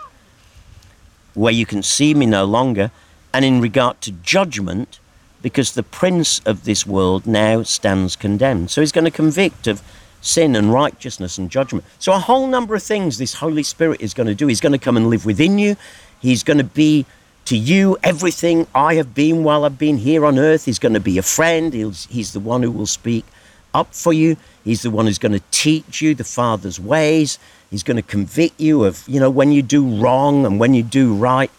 where 1.33 1.53
you 1.53 1.65
can 1.65 1.83
see 1.83 2.13
me 2.13 2.25
no 2.25 2.43
longer. 2.43 2.91
And 3.33 3.45
in 3.45 3.61
regard 3.61 4.01
to 4.01 4.11
judgment, 4.11 4.99
because 5.41 5.73
the 5.73 5.83
prince 5.83 6.39
of 6.45 6.65
this 6.65 6.85
world 6.85 7.25
now 7.25 7.63
stands 7.63 8.15
condemned. 8.15 8.71
So 8.71 8.81
he's 8.81 8.91
going 8.91 9.05
to 9.05 9.11
convict 9.11 9.67
of 9.67 9.81
sin 10.21 10.55
and 10.55 10.73
righteousness 10.73 11.37
and 11.37 11.49
judgment. 11.49 11.85
So, 11.97 12.13
a 12.13 12.19
whole 12.19 12.47
number 12.47 12.75
of 12.75 12.83
things 12.83 13.17
this 13.17 13.35
Holy 13.35 13.63
Spirit 13.63 14.01
is 14.01 14.13
going 14.13 14.27
to 14.27 14.35
do. 14.35 14.47
He's 14.47 14.59
going 14.59 14.73
to 14.73 14.77
come 14.77 14.97
and 14.97 15.07
live 15.09 15.25
within 15.25 15.57
you, 15.57 15.75
He's 16.21 16.43
going 16.43 16.57
to 16.57 16.63
be 16.63 17.05
to 17.45 17.57
you 17.57 17.97
everything 18.03 18.67
I 18.75 18.95
have 18.95 19.15
been 19.15 19.43
while 19.43 19.65
I've 19.65 19.79
been 19.79 19.97
here 19.97 20.25
on 20.25 20.37
earth. 20.37 20.65
He's 20.65 20.77
going 20.77 20.93
to 20.93 20.99
be 20.99 21.17
a 21.17 21.23
friend. 21.23 21.73
He's, 21.73 22.05
he's 22.07 22.33
the 22.33 22.39
one 22.39 22.61
who 22.61 22.71
will 22.71 22.85
speak 22.85 23.25
up 23.73 23.93
for 23.93 24.13
you. 24.13 24.37
He's 24.63 24.81
the 24.81 24.91
one 24.91 25.05
who's 25.05 25.17
going 25.17 25.31
to 25.33 25.43
teach 25.51 26.01
you 26.01 26.15
the 26.15 26.23
Father's 26.23 26.79
ways. 26.79 27.39
He's 27.69 27.83
going 27.83 27.97
to 27.97 28.03
convict 28.03 28.59
you 28.59 28.83
of, 28.83 29.07
you 29.07 29.19
know, 29.19 29.29
when 29.29 29.51
you 29.51 29.61
do 29.61 29.87
wrong 29.87 30.45
and 30.45 30.59
when 30.59 30.73
you 30.73 30.83
do 30.83 31.13
right. 31.13 31.51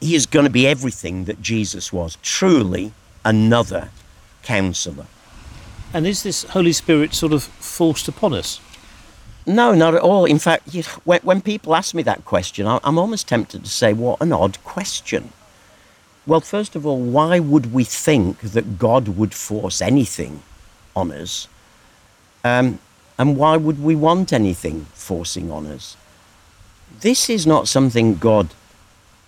He 0.00 0.14
is 0.14 0.26
going 0.26 0.44
to 0.44 0.50
be 0.50 0.66
everything 0.66 1.24
that 1.24 1.42
Jesus 1.42 1.92
was, 1.92 2.16
truly 2.22 2.92
another 3.24 3.90
counselor. 4.42 5.06
And 5.92 6.06
is 6.06 6.22
this 6.22 6.44
Holy 6.44 6.72
Spirit 6.72 7.14
sort 7.14 7.32
of 7.32 7.42
forced 7.42 8.08
upon 8.08 8.32
us? 8.32 8.60
No, 9.46 9.74
not 9.74 9.94
at 9.94 10.02
all. 10.02 10.24
In 10.26 10.38
fact, 10.38 10.74
you 10.74 10.82
know, 10.82 10.88
when, 11.04 11.20
when, 11.22 11.40
people 11.40 11.74
ask 11.74 11.94
me 11.94 12.02
that 12.02 12.24
question, 12.24 12.66
I, 12.66 12.78
I'm 12.84 12.98
almost 12.98 13.26
tempted 13.26 13.64
to 13.64 13.70
say, 13.70 13.92
what 13.94 14.20
an 14.20 14.32
odd 14.32 14.62
question. 14.62 15.32
Well, 16.26 16.42
first 16.42 16.76
of 16.76 16.86
all, 16.86 17.00
why 17.00 17.40
would 17.40 17.72
we 17.72 17.84
think 17.84 18.40
that 18.40 18.78
God 18.78 19.08
would 19.08 19.32
force 19.32 19.80
anything 19.80 20.42
on 20.98 21.10
us? 21.12 21.48
Um, 22.44 22.78
and 23.18 23.36
why 23.36 23.56
would 23.56 23.82
we 23.82 23.94
want 23.96 24.32
anything 24.32 24.86
forcing 24.94 25.50
on 25.50 25.66
us? 25.66 25.96
This 27.00 27.30
is 27.30 27.46
not 27.46 27.68
something 27.68 28.16
God 28.16 28.48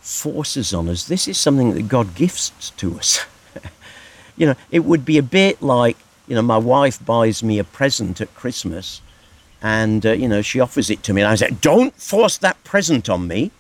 forces 0.01 0.75
on 0.75 0.89
us. 0.89 1.05
This 1.05 1.29
is 1.29 1.39
something 1.39 1.75
that 1.75 1.89
God 1.89 2.15
gifts 2.15 2.71
to 2.77 2.99
us. 2.99 3.25
you 4.37 4.47
know, 4.47 4.55
it 4.71 4.81
would 4.81 5.05
be 5.05 5.19
a 5.19 5.23
bit 5.23 5.63
like, 5.63 5.97
you 6.29 6.35
know, 6.35 6.43
my 6.43 6.59
wife 6.59 7.05
buys 7.05 7.43
me 7.43 7.59
a 7.59 7.65
present 7.65 8.21
at 8.21 8.35
Christmas 8.35 9.01
and 9.63 10.07
uh, 10.07 10.13
you 10.13 10.29
know 10.29 10.43
she 10.43 10.61
offers 10.61 10.91
it 10.91 11.03
to 11.03 11.13
me 11.13 11.23
and 11.23 11.31
i 11.31 11.35
said 11.35 11.61
don't 11.61 11.95
force 11.95 12.39
that 12.39 12.63
present 12.65 13.09
on 13.09 13.29
me 13.29 13.51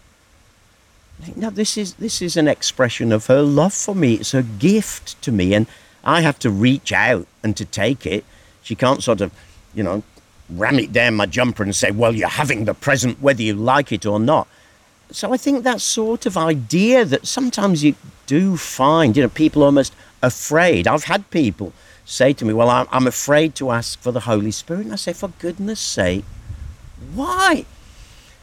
no 1.37 1.51
this 1.51 1.77
is 1.77 1.94
this 1.94 2.23
is 2.23 2.37
an 2.37 2.49
expression 2.49 3.12
of 3.12 3.27
her 3.27 3.42
love 3.42 3.75
for 3.75 3.94
me 3.94 4.14
it's 4.14 4.35
a 4.35 4.42
gift 4.42 5.20
to 5.23 5.31
me 5.31 5.53
and 5.53 5.66
i 6.05 6.21
have 6.21 6.39
to 6.39 6.51
reach 6.51 6.93
out 6.93 7.27
and 7.43 7.57
to 7.57 7.65
take 7.65 8.07
it 8.07 8.25
she 8.63 8.75
can't 8.75 9.03
sort 9.03 9.21
of 9.21 9.33
you 9.75 9.83
know 9.83 10.03
ram 10.49 10.79
it 10.79 10.93
down 10.93 11.15
my 11.15 11.27
jumper 11.27 11.63
and 11.63 11.75
say 11.75 11.91
well 11.91 12.15
you're 12.15 12.29
having 12.29 12.65
the 12.65 12.75
present 12.75 13.21
whether 13.21 13.43
you 13.43 13.55
like 13.55 13.93
it 13.93 14.05
or 14.05 14.19
not 14.19 14.49
so 15.11 15.33
i 15.33 15.37
think 15.37 15.65
that 15.65 15.81
sort 15.81 16.27
of 16.27 16.37
idea 16.37 17.05
that 17.05 17.27
sometimes 17.27 17.85
you 17.85 17.95
do 18.27 18.57
find 18.57 19.17
you 19.17 19.23
know 19.23 19.29
people 19.29 19.63
almost 19.63 19.95
afraid 20.23 20.89
i've 20.89 21.05
had 21.05 21.29
people 21.31 21.73
say 22.11 22.33
to 22.33 22.45
me, 22.45 22.53
Well, 22.53 22.69
I'm, 22.91 23.07
afraid 23.07 23.55
to 23.57 23.71
ask 23.71 23.99
for 24.01 24.13
the 24.13 24.21
Holy 24.21 24.51
Spirit. 24.51 24.85
And 24.85 24.93
I 24.93 24.97
say, 24.97 25.13
For 25.13 25.29
goodness 25.39 25.81
sake, 25.81 26.25
why? 27.15 27.65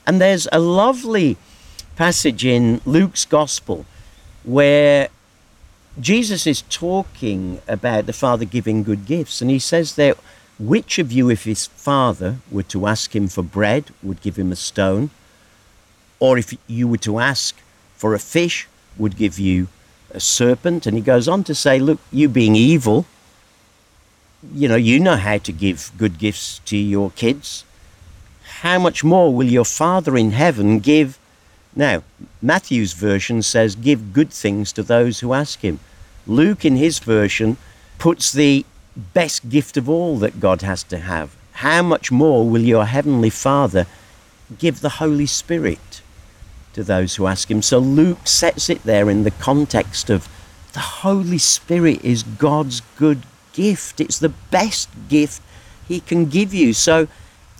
And 0.06 0.22
there's 0.22 0.48
a 0.52 0.60
lovely 0.60 1.38
passage 1.96 2.46
in 2.46 2.82
Luke's 2.86 3.26
Gospel 3.26 3.86
where 4.44 5.10
Jesus 6.00 6.46
is 6.46 6.62
talking 6.64 7.62
about 7.68 8.06
the 8.06 8.14
Father 8.14 8.46
giving 8.46 8.84
good 8.84 9.06
gifts. 9.06 9.42
And 9.42 9.50
he 9.50 9.60
says 9.60 9.96
there, 9.96 10.16
Which 10.60 11.00
of 11.00 11.12
you, 11.12 11.30
if 11.30 11.46
his 11.46 11.66
father 11.68 12.38
were 12.52 12.64
to 12.64 12.86
ask 12.86 13.16
him 13.16 13.28
for 13.28 13.42
bread, 13.42 13.92
would 14.04 14.22
give 14.22 14.36
him 14.36 14.52
a 14.52 14.56
stone? 14.56 15.10
Or 16.20 16.38
if 16.38 16.54
you 16.68 16.88
were 16.88 16.98
to 16.98 17.20
ask 17.20 17.56
for 17.96 18.14
a 18.14 18.20
fish, 18.20 18.68
would 18.98 19.18
give 19.18 19.40
you 19.40 19.68
a 20.12 20.20
serpent? 20.20 20.86
And 20.86 20.96
he 20.96 21.02
goes 21.02 21.28
on 21.28 21.44
to 21.46 21.56
say, 21.56 21.80
Look, 21.80 22.00
you 22.12 22.30
being 22.30 22.56
evil, 22.56 23.06
you 24.54 24.68
know, 24.68 24.76
you 24.76 25.00
know 25.00 25.16
how 25.16 25.40
to 25.40 25.52
give 25.52 25.92
good 25.98 26.20
gifts 26.20 26.60
to 26.66 26.78
your 26.78 27.12
kids. 27.12 27.66
How 28.62 28.80
much 28.80 29.04
more 29.04 29.34
will 29.34 29.48
your 29.48 29.66
Father 29.66 30.16
in 30.16 30.32
heaven 30.32 30.80
give? 30.80 31.18
Now, 31.76 32.04
Matthew's 32.42 32.94
version 32.94 33.42
says, 33.42 33.76
give 33.76 34.14
good 34.14 34.32
things 34.32 34.72
to 34.74 34.84
those 34.84 35.20
who 35.20 35.34
ask 35.34 35.60
him. 35.62 35.80
Luke, 36.26 36.66
in 36.66 36.76
his 36.76 37.00
version, 37.00 37.58
puts 38.00 38.32
the 38.32 38.66
best 38.96 39.50
gift 39.50 39.78
of 39.78 39.88
all 39.88 40.18
that 40.18 40.40
God 40.40 40.62
has 40.62 40.84
to 40.84 40.98
have. 40.98 41.36
How 41.54 41.82
much 41.82 42.12
more 42.12 42.48
will 42.50 42.62
your 42.62 42.86
Heavenly 42.86 43.30
Father 43.30 43.86
give 44.58 44.82
the 44.82 44.90
Holy 44.90 45.26
Spirit 45.26 46.02
to 46.74 46.84
those 46.84 47.16
who 47.16 47.28
ask 47.28 47.50
him? 47.50 47.62
So 47.62 47.80
Luke 47.80 48.28
sets 48.28 48.70
it 48.70 48.84
there 48.84 49.10
in 49.10 49.24
the 49.24 49.32
context 49.32 50.10
of 50.10 50.28
the 50.74 50.80
Holy 50.80 51.40
Spirit 51.40 52.04
is 52.06 52.22
God's 52.22 52.82
good 52.98 53.24
gift. 53.54 54.00
It's 54.00 54.20
the 54.20 54.30
best 54.30 54.90
gift 55.10 55.42
He 55.88 56.00
can 56.00 56.26
give 56.28 56.54
you. 56.54 56.74
So, 56.74 57.08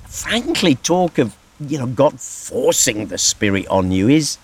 frankly, 0.06 0.76
talk 0.76 1.18
of 1.18 1.36
you 1.60 1.78
know 1.78 1.88
God 1.88 2.20
forcing 2.20 3.08
the 3.08 3.18
Spirit 3.18 3.68
on 3.68 3.92
you 3.92 4.08
is 4.08 4.38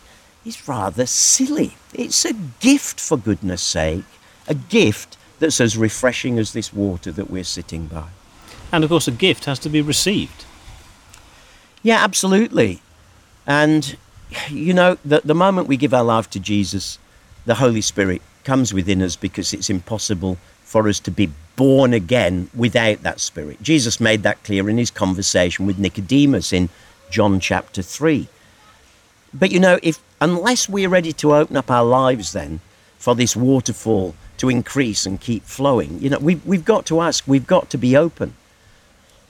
is 0.45 0.67
rather 0.67 1.05
silly. 1.05 1.75
It's 1.93 2.25
a 2.25 2.33
gift 2.59 2.99
for 2.99 3.17
goodness 3.17 3.61
sake. 3.61 4.03
a 4.47 4.53
gift 4.53 5.17
that's 5.39 5.59
as 5.61 5.77
refreshing 5.77 6.37
as 6.39 6.53
this 6.53 6.73
water 6.73 7.11
that 7.11 7.29
we're 7.29 7.43
sitting 7.43 7.87
by. 7.87 8.07
And 8.71 8.83
of 8.83 8.89
course, 8.89 9.07
a 9.07 9.11
gift 9.11 9.45
has 9.45 9.59
to 9.59 9.69
be 9.69 9.81
received. 9.81 10.45
Yeah, 11.81 12.03
absolutely. 12.03 12.81
And, 13.45 13.97
you 14.49 14.73
know, 14.73 14.97
the, 15.03 15.21
the 15.23 15.35
moment 15.35 15.67
we 15.67 15.77
give 15.77 15.93
our 15.93 16.03
life 16.03 16.29
to 16.31 16.39
Jesus, 16.39 16.97
the 17.45 17.55
Holy 17.55 17.81
Spirit 17.81 18.21
comes 18.43 18.73
within 18.73 19.01
us 19.01 19.15
because 19.15 19.53
it's 19.53 19.69
impossible 19.69 20.37
for 20.63 20.87
us 20.87 20.99
to 21.01 21.11
be 21.11 21.29
born 21.55 21.93
again 21.93 22.49
without 22.55 23.03
that 23.03 23.19
Spirit. 23.19 23.61
Jesus 23.61 23.99
made 23.99 24.23
that 24.23 24.43
clear 24.43 24.69
in 24.69 24.77
his 24.77 24.89
conversation 24.91 25.65
with 25.65 25.77
Nicodemus 25.77 26.51
in 26.51 26.69
John 27.13 27.39
chapter 27.39 27.83
3. 27.83 28.27
But, 29.35 29.51
you 29.51 29.59
know, 29.59 29.77
if 29.83 30.01
unless 30.19 30.67
we're 30.67 30.89
ready 30.89 31.13
to 31.13 31.35
open 31.35 31.55
up 31.55 31.69
our 31.69 31.85
lives 31.85 32.33
then 32.33 32.59
for 32.97 33.13
this 33.13 33.35
waterfall 33.35 34.15
to 34.37 34.49
increase 34.49 35.05
and 35.05 35.21
keep 35.21 35.43
flowing, 35.43 35.99
you 36.01 36.09
know, 36.09 36.17
we've, 36.17 36.43
we've 36.43 36.65
got 36.65 36.87
to 36.87 37.01
ask, 37.01 37.23
we've 37.27 37.45
got 37.45 37.69
to 37.69 37.77
be 37.77 37.95
open. 37.95 38.33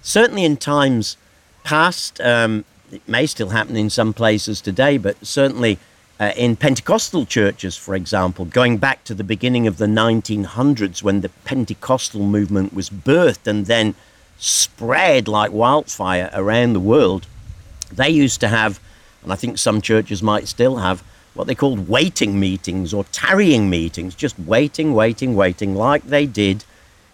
Certainly 0.02 0.46
in 0.46 0.56
times 0.56 1.18
past, 1.66 2.22
um, 2.22 2.64
it 2.90 3.06
may 3.06 3.26
still 3.26 3.50
happen 3.50 3.76
in 3.76 3.90
some 3.90 4.14
places 4.14 4.62
today, 4.62 4.98
but 4.98 5.18
certainly 5.26 5.78
uh, 6.22 6.32
in 6.38 6.56
Pentecostal 6.56 7.26
churches, 7.26 7.76
for 7.76 7.96
example, 7.96 8.46
going 8.46 8.78
back 8.78 9.04
to 9.04 9.14
the 9.14 9.26
beginning 9.26 9.68
of 9.68 9.78
the 9.78 9.88
1900s 9.88 11.04
when 11.04 11.20
the 11.20 11.30
Pentecostal 11.44 12.24
movement 12.24 12.74
was 12.74 12.90
birthed 12.90 13.46
and 13.46 13.66
then 13.66 13.94
spread 14.38 15.28
like 15.28 15.52
wildfire 15.52 16.30
around 16.34 16.72
the 16.72 16.80
world, 16.80 17.28
they 17.96 18.10
used 18.10 18.40
to 18.42 18.48
have, 18.48 18.80
and 19.24 19.32
I 19.32 19.36
think 19.36 19.58
some 19.58 19.82
churches 19.82 20.22
might 20.22 20.48
still 20.48 20.78
have, 20.78 21.04
what 21.34 21.48
they 21.48 21.56
called 21.56 21.90
waiting 21.90 22.40
meetings 22.40 22.94
or 22.94 23.04
tarrying 23.06 23.70
meetings, 23.70 24.16
just 24.16 24.38
waiting, 24.40 24.94
waiting, 24.94 25.36
waiting, 25.36 25.76
like 25.76 26.04
they 26.04 26.26
did 26.26 26.64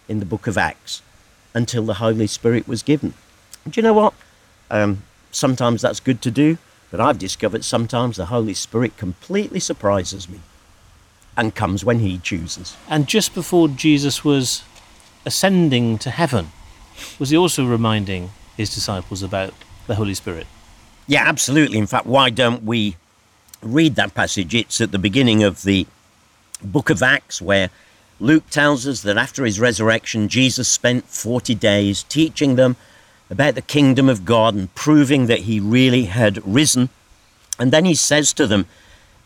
in 0.08 0.20
the 0.20 0.26
book 0.26 0.48
of 0.48 0.58
Acts 0.58 1.02
until 1.54 1.84
the 1.84 1.96
Holy 1.96 2.28
Spirit 2.28 2.68
was 2.68 2.84
given. 2.84 3.14
do 3.70 3.80
you 3.80 3.84
know 3.84 3.94
what? 3.94 4.14
Um, 4.70 5.04
sometimes 5.32 5.82
that's 5.82 6.00
good 6.00 6.22
to 6.24 6.32
do, 6.32 6.58
but 6.92 7.00
I've 7.00 7.18
discovered 7.18 7.64
sometimes 7.64 8.18
the 8.18 8.28
Holy 8.28 8.54
Spirit 8.54 8.98
completely 8.98 9.60
surprises 9.60 10.28
me 10.28 10.42
and 11.38 11.56
comes 11.56 11.86
when 11.86 12.00
He 12.00 12.18
chooses. 12.18 12.76
And 12.90 13.08
just 13.08 13.34
before 13.34 13.68
Jesus 13.68 14.24
was 14.24 14.64
ascending 15.26 15.98
to 16.00 16.10
heaven, 16.10 16.52
was 17.18 17.30
He 17.30 17.38
also 17.38 17.66
reminding 17.66 18.32
His 18.58 18.74
disciples 18.74 19.24
about 19.24 19.54
the 19.88 19.96
Holy 19.96 20.14
Spirit? 20.14 20.48
Yeah, 21.10 21.24
absolutely. 21.28 21.80
In 21.80 21.88
fact, 21.88 22.06
why 22.06 22.30
don't 22.30 22.66
we 22.66 22.96
read 23.64 23.96
that 23.96 24.14
passage? 24.14 24.54
It's 24.54 24.80
at 24.80 24.92
the 24.92 25.00
beginning 25.00 25.42
of 25.42 25.64
the 25.64 25.88
book 26.64 26.92
of 26.92 27.02
Acts 27.02 27.42
where 27.42 27.72
Luke 28.20 28.48
tells 28.52 28.86
us 28.86 29.02
that 29.02 29.18
after 29.18 29.44
his 29.44 29.60
resurrection, 29.60 30.28
Jesus 30.28 30.68
spent 30.68 31.06
40 31.06 31.56
days 31.56 32.04
teaching 32.04 32.58
them 32.58 32.76
about 33.28 33.56
the 33.56 33.64
kingdom 33.64 34.08
of 34.08 34.24
God 34.24 34.54
and 34.54 34.76
proving 34.76 35.26
that 35.26 35.40
he 35.40 35.60
really 35.60 36.04
had 36.06 36.46
risen. 36.46 36.90
And 37.58 37.72
then 37.72 37.86
he 37.86 37.96
says 37.96 38.32
to 38.34 38.46
them 38.46 38.68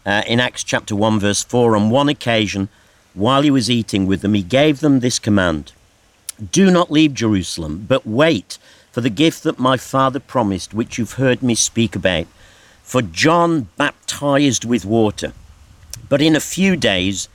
uh, 0.06 0.24
in 0.26 0.40
Acts 0.40 0.64
chapter 0.64 0.96
1, 0.96 1.20
verse 1.20 1.44
4 1.44 1.76
on 1.76 1.90
one 1.90 2.08
occasion, 2.08 2.70
while 3.14 3.42
he 3.42 3.52
was 3.52 3.70
eating 3.70 4.06
with 4.06 4.22
them, 4.22 4.36
he 4.36 4.42
gave 4.42 4.80
them 4.80 5.02
this 5.02 5.20
command 5.20 5.74
Do 6.50 6.72
not 6.72 6.90
leave 6.90 7.14
Jerusalem, 7.14 7.84
but 7.90 8.08
wait 8.08 8.58
for 8.94 9.02
the 9.02 9.10
gift 9.10 9.42
that 9.42 9.58
my 9.58 9.76
Father 9.76 10.20
promised, 10.20 10.74
which 10.74 11.00
you've 11.00 11.14
heard 11.14 11.42
me 11.42 11.56
speak 11.56 11.96
about. 11.96 12.28
For 12.84 13.02
John 13.02 13.70
baptized 13.76 14.66
with 14.66 14.86
water, 14.86 15.34
but 16.10 16.22
in 16.22 16.36
a 16.36 16.40
few 16.40 16.76
days, 16.76 17.28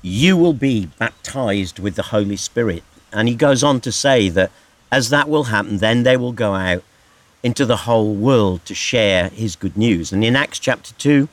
you 0.00 0.38
will 0.38 0.54
be 0.54 0.86
baptized 0.98 1.78
with 1.78 1.96
the 1.96 2.04
Holy 2.14 2.36
Spirit. 2.36 2.82
And 3.12 3.28
he 3.28 3.34
goes 3.34 3.62
on 3.62 3.80
to 3.82 3.92
say 3.92 4.30
that 4.30 4.50
as 4.90 5.10
that 5.10 5.28
will 5.28 5.44
happen, 5.44 5.78
then 5.78 6.02
they 6.02 6.16
will 6.16 6.32
go 6.32 6.54
out 6.54 6.82
into 7.42 7.66
the 7.66 7.78
whole 7.88 8.14
world 8.14 8.64
to 8.64 8.74
share 8.74 9.28
his 9.28 9.54
good 9.54 9.76
news. 9.76 10.12
And 10.12 10.24
in 10.24 10.34
Acts 10.34 10.58
chapter 10.58 10.94
2, 10.94 11.28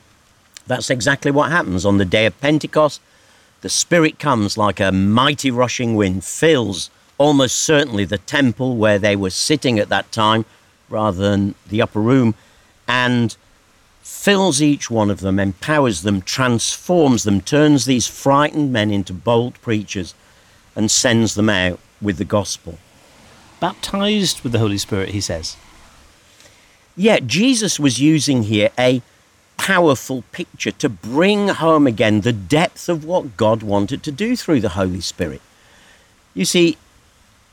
that's 0.66 0.90
exactly 0.90 1.30
what 1.30 1.50
happens. 1.50 1.86
On 1.86 1.96
the 1.96 2.04
day 2.04 2.26
of 2.26 2.38
Pentecost, 2.40 3.00
the 3.62 3.70
Spirit 3.70 4.18
comes 4.18 4.58
like 4.58 4.78
a 4.78 4.92
mighty 4.92 5.50
rushing 5.50 5.94
wind, 5.94 6.22
fills 6.22 6.90
almost 7.20 7.56
certainly 7.56 8.06
the 8.06 8.16
temple 8.16 8.78
where 8.78 8.98
they 8.98 9.14
were 9.14 9.28
sitting 9.28 9.78
at 9.78 9.90
that 9.90 10.10
time 10.10 10.42
rather 10.88 11.18
than 11.18 11.54
the 11.68 11.82
upper 11.82 12.00
room, 12.00 12.34
and 12.88 13.36
fills 14.00 14.62
each 14.62 14.90
one 14.90 15.10
of 15.10 15.20
them, 15.20 15.38
empowers 15.38 16.00
them, 16.00 16.22
transforms 16.22 17.24
them, 17.24 17.42
turns 17.42 17.84
these 17.84 18.08
frightened 18.08 18.72
men 18.72 18.90
into 18.90 19.12
bold 19.12 19.60
preachers, 19.60 20.14
and 20.74 20.90
sends 20.90 21.34
them 21.34 21.50
out 21.50 21.78
with 22.00 22.16
the 22.16 22.24
gospel. 22.24 22.78
Baptized 23.60 24.40
with 24.40 24.52
the 24.52 24.58
Holy 24.58 24.78
Spirit, 24.78 25.10
he 25.10 25.20
says. 25.20 25.58
Yeah, 26.96 27.18
Jesus 27.20 27.78
was 27.78 28.00
using 28.00 28.44
here 28.44 28.70
a 28.78 29.02
powerful 29.58 30.24
picture 30.32 30.70
to 30.72 30.88
bring 30.88 31.48
home 31.48 31.86
again 31.86 32.22
the 32.22 32.32
depth 32.32 32.88
of 32.88 33.04
what 33.04 33.36
God 33.36 33.62
wanted 33.62 34.02
to 34.04 34.10
do 34.10 34.36
through 34.36 34.62
the 34.62 34.70
Holy 34.70 35.02
Spirit. 35.02 35.42
You 36.32 36.46
see, 36.46 36.78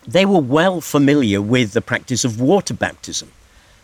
they 0.08 0.26
were 0.26 0.40
well 0.40 0.80
familiar 0.80 1.42
with 1.42 1.74
the 1.74 1.82
practice 1.82 2.24
of 2.24 2.40
water 2.40 2.74
baptism. 2.74 3.32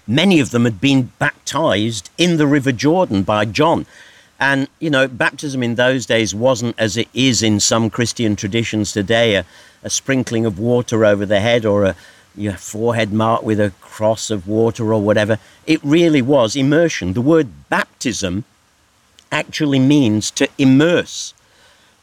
Many 0.07 0.39
of 0.39 0.51
them 0.51 0.65
had 0.65 0.79
been 0.79 1.11
baptized 1.19 2.09
in 2.17 2.37
the 2.37 2.47
River 2.47 2.71
Jordan 2.71 3.23
by 3.23 3.45
John. 3.45 3.85
And, 4.39 4.67
you 4.79 4.89
know, 4.89 5.07
baptism 5.07 5.63
in 5.63 5.75
those 5.75 6.05
days 6.05 6.33
wasn't 6.33 6.77
as 6.77 6.97
it 6.97 7.07
is 7.13 7.43
in 7.43 7.59
some 7.59 7.89
Christian 7.89 8.35
traditions 8.35 8.91
today 8.91 9.35
a, 9.35 9.45
a 9.83 9.89
sprinkling 9.89 10.45
of 10.45 10.59
water 10.59 11.05
over 11.05 11.25
the 11.25 11.39
head 11.39 11.65
or 11.65 11.85
a 11.85 11.95
your 12.35 12.53
forehead 12.53 13.13
marked 13.13 13.43
with 13.43 13.59
a 13.59 13.73
cross 13.79 14.31
of 14.31 14.47
water 14.47 14.91
or 14.91 15.01
whatever. 15.01 15.37
It 15.67 15.79
really 15.83 16.21
was 16.21 16.55
immersion. 16.55 17.13
The 17.13 17.21
word 17.21 17.47
baptism 17.69 18.43
actually 19.31 19.79
means 19.79 20.31
to 20.31 20.47
immerse. 20.57 21.33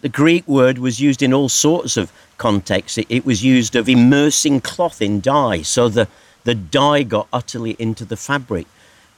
The 0.03 0.09
Greek 0.09 0.47
word 0.47 0.79
was 0.79 1.01
used 1.01 1.23
in 1.23 1.35
all 1.35 1.49
sorts 1.49 1.97
of 1.97 2.13
contexts. 2.41 2.99
It, 2.99 3.07
it 3.09 3.25
was 3.25 3.45
used 3.45 3.77
of 3.77 3.89
immersing 3.89 4.61
cloth 4.63 5.01
in 5.01 5.21
dye 5.21 5.63
so 5.63 5.89
the 5.89 6.09
the 6.45 6.55
dye 6.55 7.03
got 7.03 7.29
utterly 7.33 7.77
into 7.79 8.05
the 8.05 8.17
fabric. 8.17 8.67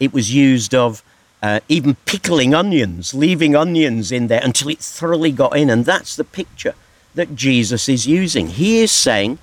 It 0.00 0.12
was 0.12 0.34
used 0.34 0.74
of 0.74 1.02
uh, 1.40 1.60
even 1.68 1.94
pickling 2.04 2.52
onions, 2.52 3.14
leaving 3.14 3.54
onions 3.54 4.10
in 4.10 4.26
there 4.26 4.40
until 4.42 4.68
it 4.68 4.80
thoroughly 4.80 5.30
got 5.30 5.56
in. 5.56 5.70
And 5.70 5.84
that's 5.84 6.16
the 6.16 6.24
picture 6.24 6.74
that 7.14 7.36
Jesus 7.36 7.88
is 7.88 8.08
using. 8.08 8.48
He 8.48 8.80
is 8.80 8.90
saying, 8.90 9.38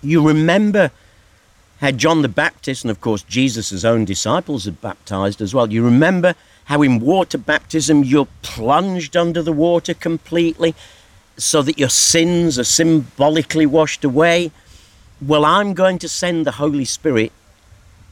You 0.00 0.26
remember 0.26 0.92
how 1.80 1.90
John 1.90 2.22
the 2.22 2.28
Baptist, 2.28 2.84
and 2.84 2.90
of 2.90 3.00
course 3.00 3.22
Jesus' 3.22 3.84
own 3.84 4.04
disciples 4.04 4.64
had 4.64 4.80
baptized 4.80 5.40
as 5.40 5.54
well. 5.54 5.72
You 5.72 5.84
remember 5.84 6.34
how 6.64 6.82
in 6.82 7.00
water 7.00 7.38
baptism 7.38 8.04
you're 8.04 8.28
plunged 8.42 9.16
under 9.16 9.42
the 9.42 9.52
water 9.52 9.94
completely 9.94 10.74
so 11.38 11.62
that 11.62 11.78
your 11.78 11.88
sins 11.88 12.58
are 12.58 12.64
symbolically 12.64 13.66
washed 13.66 14.04
away 14.04 14.50
well, 15.20 15.44
I'm 15.44 15.74
going 15.74 15.98
to 15.98 16.08
send 16.08 16.46
the 16.46 16.52
Holy 16.52 16.84
Spirit, 16.84 17.32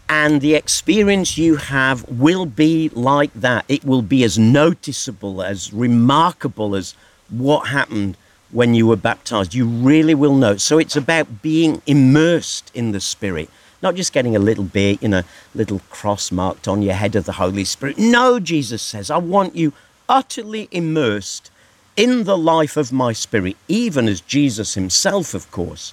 and 0.08 0.40
the 0.40 0.56
experience 0.56 1.38
you 1.38 1.56
have 1.56 2.08
will 2.08 2.46
be 2.46 2.88
like 2.90 3.32
that. 3.34 3.64
It 3.68 3.84
will 3.84 4.02
be 4.02 4.24
as 4.24 4.36
noticeable, 4.36 5.40
as 5.40 5.72
remarkable 5.72 6.74
as 6.74 6.94
what 7.28 7.68
happened 7.68 8.16
when 8.50 8.74
you 8.74 8.88
were 8.88 8.96
baptized. 8.96 9.54
You 9.54 9.66
really 9.66 10.16
will 10.16 10.34
know. 10.34 10.56
So 10.56 10.78
it's 10.78 10.96
about 10.96 11.42
being 11.42 11.80
immersed 11.86 12.72
in 12.74 12.90
the 12.90 13.00
Spirit, 13.00 13.50
not 13.82 13.94
just 13.94 14.12
getting 14.12 14.34
a 14.34 14.40
little 14.40 14.64
bit, 14.64 15.00
you 15.00 15.08
know, 15.08 15.22
little 15.54 15.80
cross 15.90 16.32
marked 16.32 16.66
on 16.66 16.82
your 16.82 16.94
head 16.94 17.14
of 17.14 17.24
the 17.24 17.32
Holy 17.32 17.64
Spirit. 17.64 17.98
No, 17.98 18.40
Jesus 18.40 18.82
says, 18.82 19.12
I 19.12 19.18
want 19.18 19.54
you 19.54 19.72
utterly 20.08 20.68
immersed 20.72 21.52
in 21.96 22.24
the 22.24 22.36
life 22.36 22.76
of 22.76 22.92
my 22.92 23.12
Spirit, 23.12 23.56
even 23.68 24.08
as 24.08 24.20
Jesus 24.20 24.74
himself, 24.74 25.34
of 25.34 25.50
course 25.50 25.92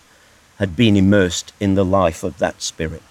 had 0.58 0.76
been 0.76 0.96
immersed 0.96 1.52
in 1.60 1.76
the 1.76 1.86
life 1.86 2.24
of 2.24 2.38
that 2.38 2.62
spirit. 2.62 3.02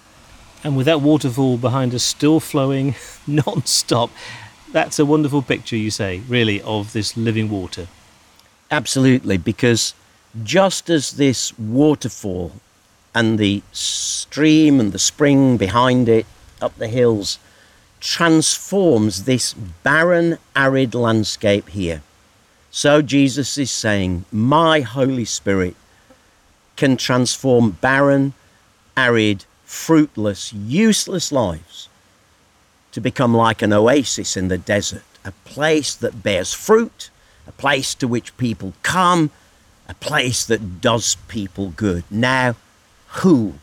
And 0.63 0.77
with 0.77 0.85
that 0.85 1.01
waterfall 1.01 1.57
behind 1.57 1.93
us 1.93 2.03
still 2.03 2.39
flowing 2.39 2.95
non 3.27 3.65
stop, 3.65 4.09
that's 4.71 4.97
a 4.97 5.05
wonderful 5.05 5.41
picture, 5.41 5.75
you 5.75 5.91
say, 5.91 6.21
really, 6.27 6.61
of 6.61 6.93
this 6.93 7.17
living 7.17 7.49
water. 7.49 7.87
Absolutely, 8.71 9.37
because 9.37 9.93
just 10.43 10.89
as 10.89 11.11
this 11.11 11.57
waterfall 11.59 12.53
and 13.13 13.37
the 13.37 13.61
stream 13.71 14.79
and 14.79 14.91
the 14.91 14.99
spring 14.99 15.57
behind 15.57 16.09
it 16.09 16.25
up 16.59 16.75
the 16.77 16.87
hills 16.87 17.37
transforms 17.99 19.25
this 19.25 19.53
barren, 19.53 20.37
arid 20.55 20.95
landscape 20.95 21.69
here. 21.69 22.01
So 22.75 23.03
Jesus 23.03 23.55
is 23.59 23.69
saying, 23.69 24.25
My 24.31 24.81
Holy 24.81 25.25
Spirit 25.25 25.75
can 26.75 26.97
transform 26.97 27.77
barren, 27.79 28.33
arid, 28.97 29.45
fruitless, 29.63 30.51
useless 30.51 31.31
lives 31.31 31.87
to 32.91 32.99
become 32.99 33.35
like 33.35 33.61
an 33.61 33.71
oasis 33.71 34.35
in 34.35 34.47
the 34.47 34.57
desert, 34.57 35.03
a 35.23 35.31
place 35.45 35.93
that 35.93 36.23
bears 36.23 36.51
fruit, 36.51 37.11
a 37.45 37.51
place 37.51 37.93
to 37.93 38.07
which 38.07 38.35
people 38.37 38.73
come 38.81 39.29
a 39.87 39.93
place 39.93 40.45
that 40.45 40.81
does 40.81 41.15
people 41.27 41.73
good. 41.75 42.03
Now, 42.09 42.55
who 43.21 43.53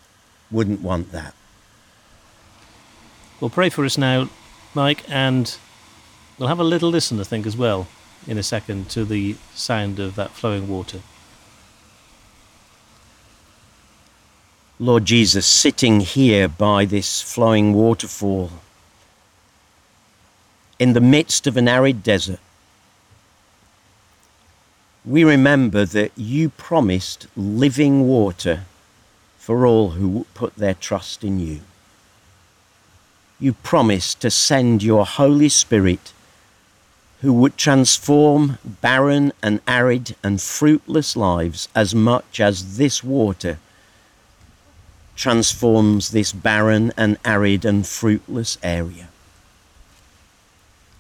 wouldn't 0.51 0.83
want 0.83 1.11
that? 1.11 1.35
Well, 3.41 3.51
pray 3.51 3.71
for 3.71 3.85
us 3.85 3.99
now, 3.99 4.29
Mike, 4.75 5.03
and 5.09 5.57
we'll 6.39 6.49
have 6.49 6.61
a 6.61 6.65
little 6.65 6.91
listen, 6.91 7.19
I 7.19 7.25
think, 7.25 7.47
as 7.47 7.57
well, 7.57 7.89
in 8.27 8.39
a 8.39 8.43
second, 8.43 8.91
to 8.91 9.05
the 9.05 9.37
sound 9.55 9.99
of 9.99 10.15
that 10.17 10.31
flowing 10.31 10.69
water. 10.69 11.01
Lord 14.79 15.05
Jesus, 15.05 15.47
sitting 15.47 16.01
here 16.01 16.49
by 16.49 16.85
this 16.85 17.21
flowing 17.21 17.75
waterfall, 17.75 18.51
in 20.79 20.95
the 20.95 21.01
midst 21.01 21.47
of 21.47 21.59
an 21.59 21.69
arid 21.69 22.03
desert, 22.03 22.41
we 25.05 25.25
remember 25.25 25.85
that 25.85 26.13
you 26.17 26.49
promised 26.49 27.27
living 27.37 28.07
water 28.07 28.65
for 29.39 29.67
all 29.67 29.91
who 29.91 30.27
put 30.35 30.57
their 30.57 30.75
trust 30.75 31.25
in 31.25 31.39
you. 31.39 31.61
You 33.39 33.55
promised 33.55 34.21
to 34.21 34.31
send 34.31 34.83
your 34.83 35.05
Holy 35.05 35.49
Spirit 35.49 36.13
who 37.21 37.33
would 37.35 37.57
transform 37.57 38.59
barren 38.65 39.33
and 39.43 39.61
arid 39.69 40.17
and 40.23 40.41
fruitless 40.41 41.17
lives 41.17 41.69
as 41.75 41.95
much 41.95 42.41
as 42.41 42.79
this 42.79 43.05
water 43.05 43.59
transforms 45.17 46.13
this 46.13 46.33
barren 46.33 46.91
and 46.97 47.19
arid 47.25 47.65
and 47.67 47.87
fruitless 47.87 48.57
area. 48.63 49.09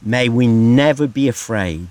May 0.03 0.29
we 0.29 0.47
never 0.47 1.07
be 1.07 1.27
afraid 1.27 1.89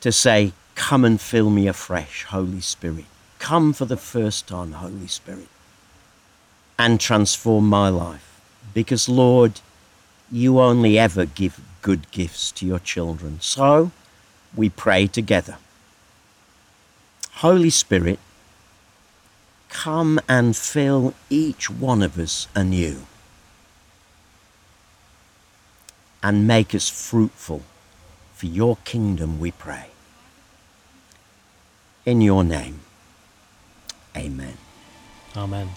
to 0.00 0.12
say, 0.12 0.52
Come 0.74 1.04
and 1.04 1.20
fill 1.20 1.50
me 1.50 1.66
afresh, 1.66 2.24
Holy 2.24 2.60
Spirit. 2.60 3.04
Come 3.38 3.72
for 3.72 3.84
the 3.84 3.98
first 3.98 4.46
time, 4.46 4.72
Holy 4.72 5.06
Spirit, 5.06 5.48
and 6.78 6.98
transform 6.98 7.68
my 7.68 7.88
life. 7.90 8.40
Because, 8.72 9.08
Lord, 9.08 9.60
you 10.30 10.58
only 10.58 10.98
ever 10.98 11.26
give 11.26 11.60
good 11.82 12.10
gifts 12.10 12.52
to 12.52 12.66
your 12.66 12.78
children. 12.78 13.38
So 13.40 13.90
we 14.54 14.68
pray 14.68 15.06
together. 15.06 15.58
Holy 17.34 17.70
Spirit, 17.70 18.18
come 19.68 20.20
and 20.28 20.56
fill 20.56 21.14
each 21.30 21.70
one 21.70 22.02
of 22.02 22.18
us 22.18 22.48
anew 22.54 23.06
and 26.22 26.46
make 26.46 26.74
us 26.74 26.88
fruitful 26.88 27.62
for 28.34 28.46
your 28.46 28.76
kingdom, 28.84 29.38
we 29.38 29.50
pray. 29.50 29.88
In 32.06 32.20
your 32.20 32.42
name, 32.42 32.80
amen. 34.16 34.56
Amen. 35.36 35.68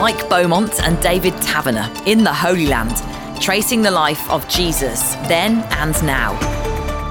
Mike 0.00 0.30
Beaumont 0.30 0.80
and 0.82 0.98
David 1.02 1.34
Taverner 1.42 1.86
in 2.06 2.24
the 2.24 2.32
Holy 2.32 2.66
Land, 2.66 3.02
tracing 3.38 3.82
the 3.82 3.90
life 3.90 4.30
of 4.30 4.48
Jesus 4.48 5.12
then 5.28 5.58
and 5.72 6.02
now. 6.02 6.38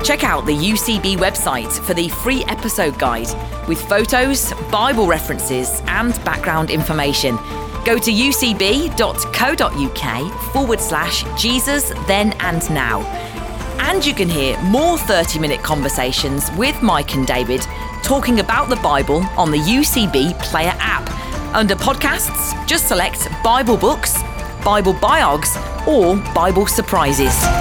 Check 0.01 0.23
out 0.23 0.47
the 0.47 0.55
UCB 0.57 1.17
website 1.17 1.71
for 1.85 1.93
the 1.93 2.09
free 2.09 2.43
episode 2.45 2.97
guide 2.97 3.27
with 3.67 3.79
photos, 3.79 4.51
Bible 4.71 5.05
references, 5.05 5.83
and 5.85 6.15
background 6.25 6.71
information. 6.71 7.35
Go 7.85 7.99
to 7.99 8.11
ucb.co.uk 8.11 8.91
forward 10.51 10.79
slash 10.79 11.39
Jesus 11.39 11.89
then 12.07 12.33
and 12.39 12.67
now. 12.71 13.01
And 13.81 14.03
you 14.03 14.15
can 14.15 14.29
hear 14.29 14.59
more 14.63 14.97
30 14.97 15.37
minute 15.37 15.61
conversations 15.61 16.49
with 16.57 16.81
Mike 16.81 17.13
and 17.13 17.27
David 17.27 17.61
talking 18.01 18.39
about 18.39 18.67
the 18.67 18.77
Bible 18.77 19.23
on 19.37 19.51
the 19.51 19.59
UCB 19.59 20.39
Player 20.39 20.73
app. 20.79 21.18
Under 21.53 21.75
podcasts, 21.75 22.53
just 22.67 22.87
select 22.87 23.27
Bible 23.43 23.75
books, 23.75 24.21
Bible 24.63 24.93
biogs, 24.93 25.49
or 25.87 26.15
Bible 26.33 26.67
surprises. 26.67 27.58